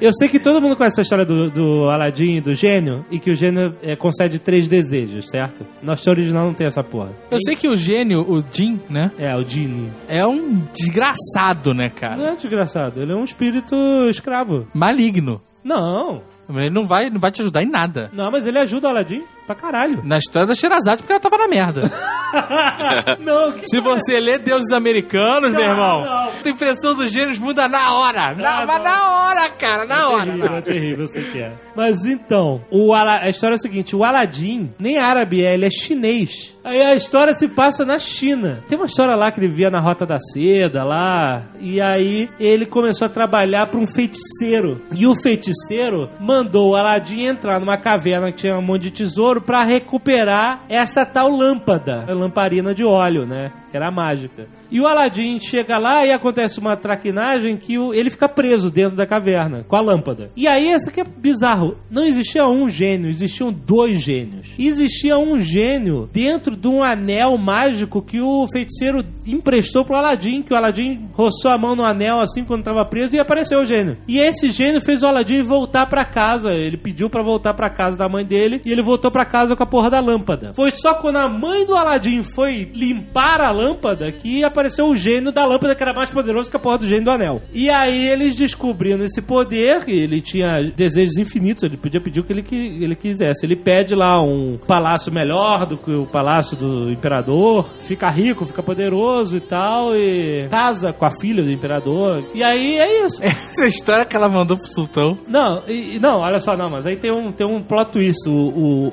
[0.00, 3.18] Eu sei que todo mundo conhece a história do, do Aladdin e do gênio, e
[3.18, 5.64] que o gênio é, concede três desejos, certo?
[5.82, 7.10] Na história original não tem essa porra.
[7.30, 9.90] Eu sei que o gênio, o Jin, né, É, o Genie.
[10.08, 12.16] é um desgraçado, né, cara?
[12.16, 13.74] Não é desgraçado, ele é um espírito
[14.10, 14.66] escravo.
[14.74, 15.40] Maligno.
[15.64, 18.10] Não, Ele não vai, não vai te ajudar em nada.
[18.12, 20.00] não, mas ele ajuda o Aladdin pra caralho.
[20.04, 21.82] Na história da Sherazade, porque ela tava na merda.
[23.20, 26.28] não, que Se você lê Deuses Americanos, meu irmão, não.
[26.44, 28.34] a impressão dos gênios muda na hora.
[28.34, 28.84] Na, Ah, mas não.
[28.84, 30.24] na hora, cara, na hora.
[30.26, 31.52] terrível, é terrível, eu sei que é.
[31.74, 35.64] Mas então, o Ala- a história é a seguinte: o Aladdin nem árabe é, ele
[35.66, 36.56] é chinês.
[36.64, 38.62] Aí a história se passa na China.
[38.68, 42.66] Tem uma história lá que ele via na Rota da Seda lá, e aí ele
[42.66, 44.82] começou a trabalhar para um feiticeiro.
[44.94, 49.37] E o feiticeiro mandou o Aladdin entrar numa caverna que tinha um monte de tesouro
[49.40, 53.52] para recuperar essa tal lâmpada, a lamparina de óleo, né?
[53.70, 54.46] Que era mágica.
[54.70, 58.96] E o Aladdin chega lá e acontece uma traquinagem que o- ele fica preso dentro
[58.96, 60.30] da caverna com a lâmpada.
[60.36, 61.76] E aí, esse aqui é bizarro.
[61.90, 64.48] Não existia um gênio, existiam dois gênios.
[64.58, 70.52] Existia um gênio dentro de um anel mágico que o feiticeiro emprestou pro Aladdin, que
[70.52, 73.96] o Aladdin roçou a mão no anel assim quando tava preso e apareceu o gênio.
[74.06, 76.52] E esse gênio fez o Aladdin voltar pra casa.
[76.54, 79.62] Ele pediu pra voltar pra casa da mãe dele e ele voltou pra casa com
[79.62, 80.52] a porra da lâmpada.
[80.54, 85.32] Foi só quando a mãe do Aladdin foi limpar a lâmpada que apareceu o gênio
[85.32, 87.42] da lâmpada que era mais poderoso que a porra do gênio do anel.
[87.52, 92.32] E aí eles descobrindo esse poder, ele tinha desejos infinitos, ele podia pedir o que
[92.32, 93.44] ele, qui- ele quisesse.
[93.44, 98.62] Ele pede lá um palácio melhor do que o palácio do imperador, fica rico, fica
[98.62, 102.24] poderoso e tal, e casa com a filha do imperador.
[102.34, 103.22] E aí é isso.
[103.24, 105.18] Essa história que ela mandou pro sultão.
[105.26, 108.28] Não, e- não, olha só, não, mas aí tem um, tem um plot twist.
[108.28, 108.32] O,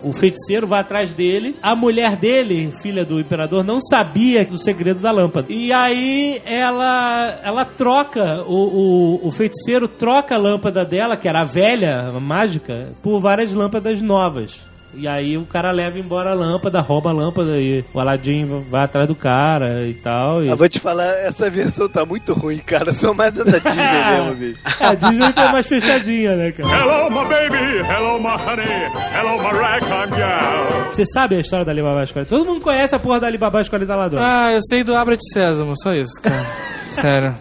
[0.04, 4.62] o, o feiticeiro vai atrás dele, a mulher dele, filha do imperador, não sabia do
[4.62, 5.48] segredo da lâmpada.
[5.50, 11.42] E aí ela ela troca, o, o, o feiticeiro troca a lâmpada dela, que era
[11.42, 14.75] a velha, a mágica, por várias lâmpadas novas.
[14.96, 18.84] E aí o cara leva embora a lâmpada, rouba a lâmpada e o Aladdin vai
[18.84, 20.44] atrás do cara e tal.
[20.44, 20.48] E...
[20.48, 22.94] Eu vou te falar, essa versão tá muito ruim, cara.
[22.94, 23.76] Sou mais a da Disney
[24.12, 24.60] mesmo, bicho.
[24.80, 26.70] A Disney tá mais fechadinha, né, cara?
[26.70, 27.80] Hello, my baby.
[27.88, 28.66] Hello, my honey.
[29.14, 30.94] Hello, my ragtime gal.
[30.94, 32.26] Você sabe a história da Alibaba Escolha?
[32.26, 34.26] Todo mundo conhece a porra da Alibaba Escolha da Ladrona.
[34.26, 36.46] Ah, eu sei do Abra de Sésamo, só isso, cara.
[36.92, 37.36] Sério.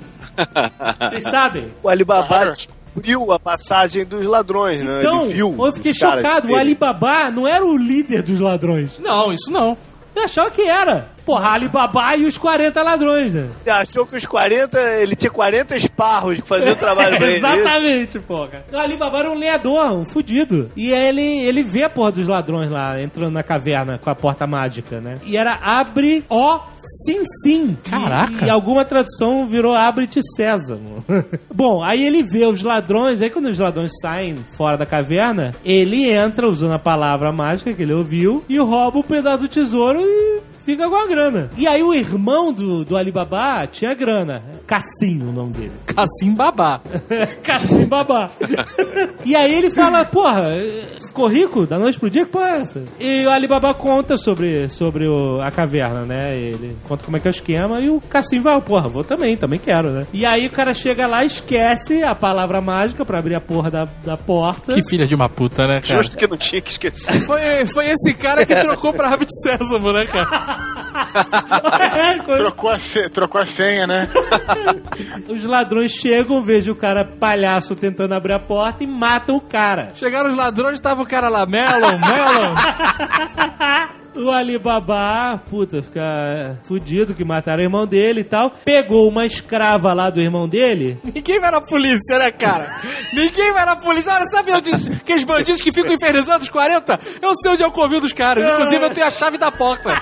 [1.09, 1.69] Vocês sabem?
[1.83, 2.55] O Alibaba
[2.95, 5.01] descobriu a passagem dos ladrões, né?
[5.01, 6.49] Então, eu fiquei chocado.
[6.49, 6.57] O.
[6.57, 8.99] Alibaba não era o líder dos ladrões.
[8.99, 9.77] Não, isso não.
[10.15, 11.14] Eu achava que era.
[11.25, 13.49] Porra, Alibaba e os 40 ladrões, né?
[13.63, 17.37] Você achou que os 40, ele tinha 40 esparros que faziam trabalho pra ele.
[17.39, 18.65] Exatamente, porra.
[18.73, 20.69] O Alibaba era um lenhador, um fudido.
[20.77, 24.15] E aí ele, ele vê a porra dos ladrões lá, entrando na caverna com a
[24.15, 25.19] porta mágica, né?
[25.25, 26.61] E era abre, ó,
[27.07, 27.77] sim, sim.
[27.89, 28.45] Caraca.
[28.45, 31.05] E, e alguma tradução virou abre-te sésamo.
[31.53, 36.11] Bom, aí ele vê os ladrões, aí quando os ladrões saem fora da caverna, ele
[36.11, 40.34] entra usando a palavra mágica que ele ouviu e rouba o pedaço do tesouro e
[40.65, 41.51] fica com a grana.
[41.57, 44.43] E aí o irmão do, do Alibaba tinha grana.
[44.67, 45.73] Cassim, o nome dele.
[45.87, 46.81] Cassim Babá.
[47.43, 48.31] Cassim Babá.
[49.25, 50.45] e aí ele fala, porra,
[51.07, 52.25] ficou rico da noite pro dia?
[52.25, 52.83] Que porra é essa?
[52.99, 56.37] E o Alibaba conta sobre, sobre o- a caverna, né?
[56.37, 59.37] Ele conta como é que é o esquema e o Cassim vai, porra, vou também,
[59.37, 60.07] também quero, né?
[60.13, 63.85] E aí o cara chega lá, esquece a palavra mágica pra abrir a porra da,
[64.05, 64.75] da porta.
[64.75, 66.03] Que filha de uma puta, né, cara?
[66.03, 67.21] Justo que não tinha que esquecer.
[67.27, 70.54] Foi, foi esse cara que trocou pra Rabbit Sésamo, né, cara?
[71.97, 74.09] É, quando Trocou a, se- trocou a senha, né?
[75.29, 79.91] os ladrões chegam, vejam o cara palhaço tentando abrir a porta e matam o cara.
[79.95, 82.55] Chegaram os ladrões, tava o cara lá, Melon, Melon.
[84.17, 88.53] o Alibaba, puta, fica fudido que mataram o irmão dele e tal.
[88.65, 90.99] Pegou uma escrava lá do irmão dele.
[91.03, 92.81] Ninguém vai na polícia, né, cara?
[93.13, 94.13] Ninguém vai na polícia.
[94.13, 96.99] Olha, sabe onde aqueles bandidos que ficam infernizando os 40?
[97.21, 98.49] Eu sei onde é o covil dos caras.
[98.49, 99.93] Inclusive, eu tenho a chave da porta.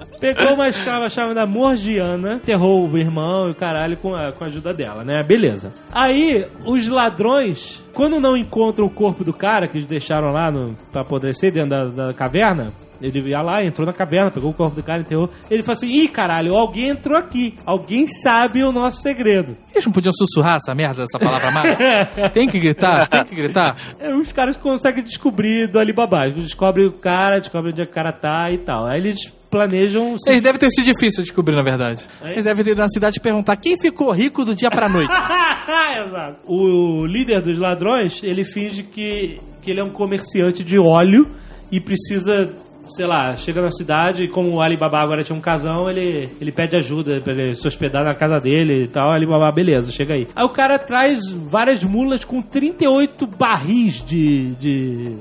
[0.20, 4.46] Pegou uma escrava chamada Morgiana, enterrou o irmão e o caralho com a, com a
[4.48, 5.22] ajuda dela, né?
[5.22, 5.72] Beleza.
[5.90, 10.76] Aí, os ladrões, quando não encontram o corpo do cara que eles deixaram lá no,
[10.92, 12.70] pra apodrecer dentro da, da caverna,
[13.00, 15.30] ele ia lá, entrou na caverna, pegou o corpo do cara, enterrou.
[15.50, 17.54] Ele falou assim: ih, caralho, alguém entrou aqui.
[17.64, 19.56] Alguém sabe o nosso segredo.
[19.72, 22.06] Eles não podiam sussurrar essa merda, essa palavra mágica?
[22.34, 23.76] Tem que gritar, tem que gritar.
[23.98, 26.26] É, Os caras conseguem descobrir do Alibaba.
[26.26, 28.86] Eles descobrem o cara, descobrem onde é que o cara tá e tal.
[28.86, 30.16] Aí eles planejam.
[30.18, 32.04] se- Eles devem ter sido difícil de descobrir, na verdade.
[32.22, 35.10] Eles devem ter ido na cidade perguntar quem ficou rico do dia pra noite.
[36.06, 36.36] Exato.
[36.46, 41.28] O líder dos ladrões, ele finge que, que ele é um comerciante de óleo
[41.70, 42.50] e precisa,
[42.90, 46.52] sei lá, chega na cidade e como o Alibaba agora tinha um casão, ele, ele
[46.52, 49.10] pede ajuda pra ele se hospedar na casa dele e tal.
[49.10, 50.28] Alibaba, beleza, chega aí.
[50.34, 55.16] Aí o cara traz várias mulas com 38 barris de, de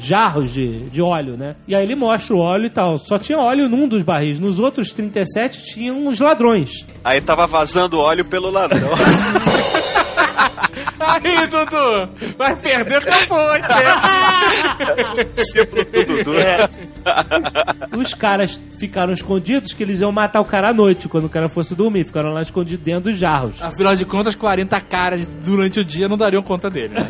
[0.00, 1.56] jarros de, de óleo, né?
[1.66, 2.98] E aí ele mostra o óleo e tal.
[2.98, 4.38] Só tinha óleo num dos barris.
[4.38, 6.86] Nos outros 37 tinham os ladrões.
[7.04, 8.88] Aí tava vazando óleo pelo ladrão.
[11.00, 13.68] Aí, Dudu, vai perder tua fonte.
[16.06, 16.32] Dudu.
[17.98, 21.48] Os caras ficaram escondidos que eles iam matar o cara à noite, quando o cara
[21.48, 22.04] fosse dormir.
[22.04, 23.60] Ficaram lá escondidos dentro dos jarros.
[23.60, 27.08] Afinal de contas, 40 caras durante o dia não dariam conta dele, né?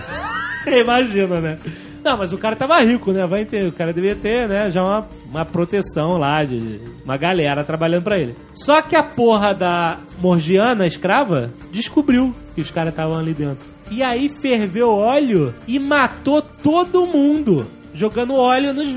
[0.81, 1.59] Imagina, né?
[2.03, 3.27] Não, mas o cara tava rico, né?
[3.27, 7.63] Vai ter, o cara devia ter, né, já uma, uma proteção lá de uma galera
[7.65, 8.35] trabalhando pra ele.
[8.53, 13.67] Só que a porra da Morgiana escrava descobriu que os caras estavam ali dentro.
[13.91, 17.67] E aí ferveu óleo e matou todo mundo.
[17.95, 18.91] Jogando óleo nos,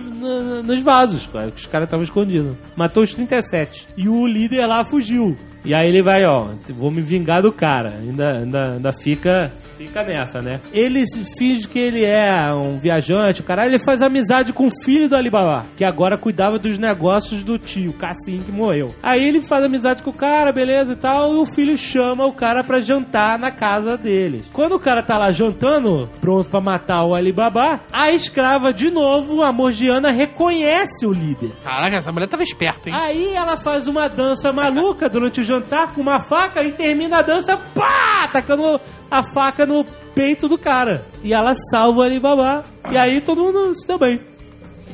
[0.63, 2.55] nos vasos, cara, que os caras estavam escondidos.
[2.77, 3.87] Matou os 37.
[3.97, 5.37] E o líder lá fugiu.
[5.65, 7.95] E aí ele vai, ó, vou me vingar do cara.
[7.99, 10.61] Ainda, ainda, ainda fica, fica nessa, né?
[10.71, 11.03] Ele
[11.37, 15.15] finge que ele é um viajante, o caralho, ele faz amizade com o filho do
[15.15, 18.93] Alibaba, que agora cuidava dos negócios do tio, Cassim, que morreu.
[19.01, 22.31] Aí ele faz amizade com o cara, beleza e tal, e o filho chama o
[22.31, 24.45] cara pra jantar na casa deles.
[24.53, 29.41] Quando o cara tá lá jantando, pronto pra matar o Alibaba, a escrava, de novo,
[29.41, 31.51] a Morgiana, reconhece o líder.
[31.63, 32.95] Caraca, essa mulher tava esperta, hein?
[32.95, 35.54] Aí ela faz uma dança maluca durante o jantar
[35.93, 38.79] com uma faca e termina a dança, pá, tacando
[39.09, 41.05] a faca no peito do cara.
[41.23, 42.63] E ela salva o Alibaba.
[42.89, 44.19] E aí todo mundo se deu bem.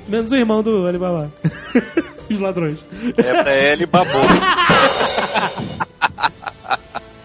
[0.07, 1.31] Menos o irmão do Alibaba.
[2.29, 2.77] Os ladrões.
[3.17, 4.21] É pra ele babou.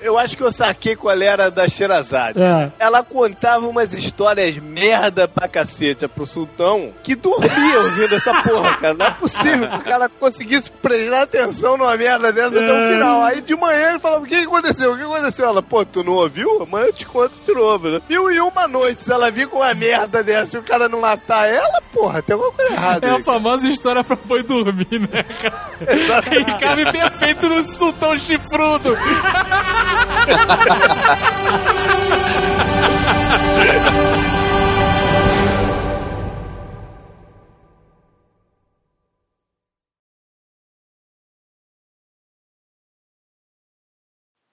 [0.07, 2.41] Eu acho que eu saquei qual era da Sherazade.
[2.41, 2.71] É.
[2.79, 8.95] Ela contava umas histórias merda pra cacete pro sultão que dormia ouvindo essa porra, cara.
[8.95, 13.23] Não é possível que o cara conseguisse prestar atenção numa merda dessa até o final.
[13.25, 14.93] Aí de manhã ele falava: O que aconteceu?
[14.93, 15.47] O que aconteceu?
[15.47, 16.63] Ela, pô, tu não ouviu?
[16.63, 17.89] Amanhã eu te conto de novo.
[17.89, 18.01] Né?
[18.09, 21.01] Mil e uma noite, se ela vir com uma merda dessa e o cara não
[21.01, 23.07] matar ela, porra, tem alguma coisa errada.
[23.07, 26.41] É aí, a famosa história pra boi dormir, né, cara?
[26.41, 28.97] E cabe perfeito no sultão chifrudo.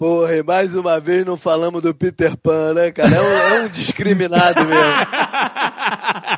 [0.04, 3.10] Porra, e mais uma vez não falamos do Peter Pan, né, cara?
[3.10, 4.76] É um, é um discriminado mesmo.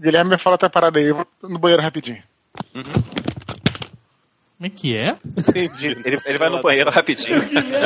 [0.00, 2.22] Guilherme me fala outra parada aí, eu vou no banheiro rapidinho.
[4.60, 5.16] Como é que é?
[5.38, 5.96] Entendi.
[6.04, 7.38] Ele, ele vai no banheiro rapidinho.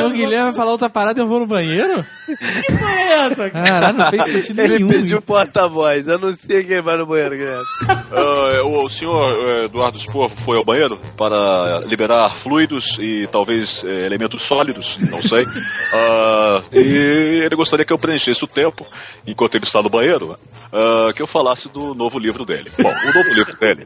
[0.05, 2.05] O Guilherme vai falar outra parada e eu vou no banheiro?
[2.25, 2.35] Que
[2.77, 3.65] porra é essa, cara?
[3.65, 4.89] Caralho, não fez sentido Ele nenhum.
[4.89, 6.09] pediu porta-voz.
[6.09, 7.63] Anuncia quem vai no banheiro, Guilherme.
[8.11, 13.81] Ah, o, o senhor eh, Eduardo Spor foi ao banheiro para liberar fluidos e talvez
[13.85, 15.45] eh, elementos sólidos, não sei.
[15.97, 18.85] Ah, e ele gostaria que eu preenchesse o tempo,
[19.25, 20.37] enquanto ele está no banheiro,
[20.73, 22.69] ah, que eu falasse do novo livro dele.
[22.77, 23.85] Bom, o novo livro dele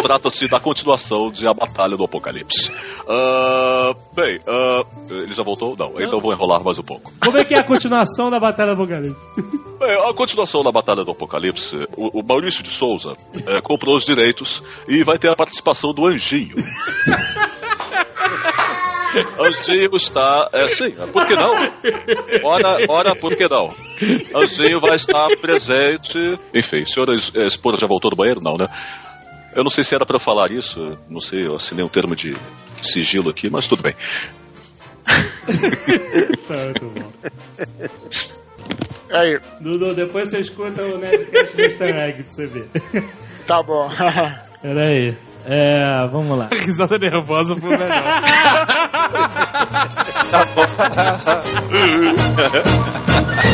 [0.00, 2.70] trata-se da continuação de A Batalha do Apocalipse.
[3.08, 5.76] Ah, bem, ah, ele já voltou?
[5.78, 7.12] Não, então vou enrolar mais um pouco.
[7.20, 9.16] Como é que é a continuação da Batalha do Apocalipse?
[9.80, 14.04] É, a continuação da Batalha do Apocalipse, o, o Maurício de Souza é, comprou os
[14.06, 16.54] direitos e vai ter a participação do Anjinho.
[19.38, 20.48] Anjinho está.
[20.52, 21.54] É, sim, por que não?
[22.44, 23.74] Ora, ora, por que não?
[24.34, 26.38] Anjinho vai estar presente.
[26.54, 28.40] Enfim, senhora es- eh, esposa já voltou do banheiro?
[28.40, 28.68] Não, né?
[29.54, 32.16] Eu não sei se era pra eu falar isso, não sei, eu assinei um termo
[32.16, 32.36] de
[32.82, 33.94] sigilo aqui, mas tudo bem.
[36.48, 37.12] Tá muito bom.
[39.10, 42.68] Aí, Dudu, depois você escuta o Nerdcast do Easter Egg pra você ver.
[43.46, 43.88] tá bom.
[44.60, 45.16] Pera aí.
[45.46, 46.48] É, vamos lá.
[46.50, 48.22] Risada nervosa foi melhor.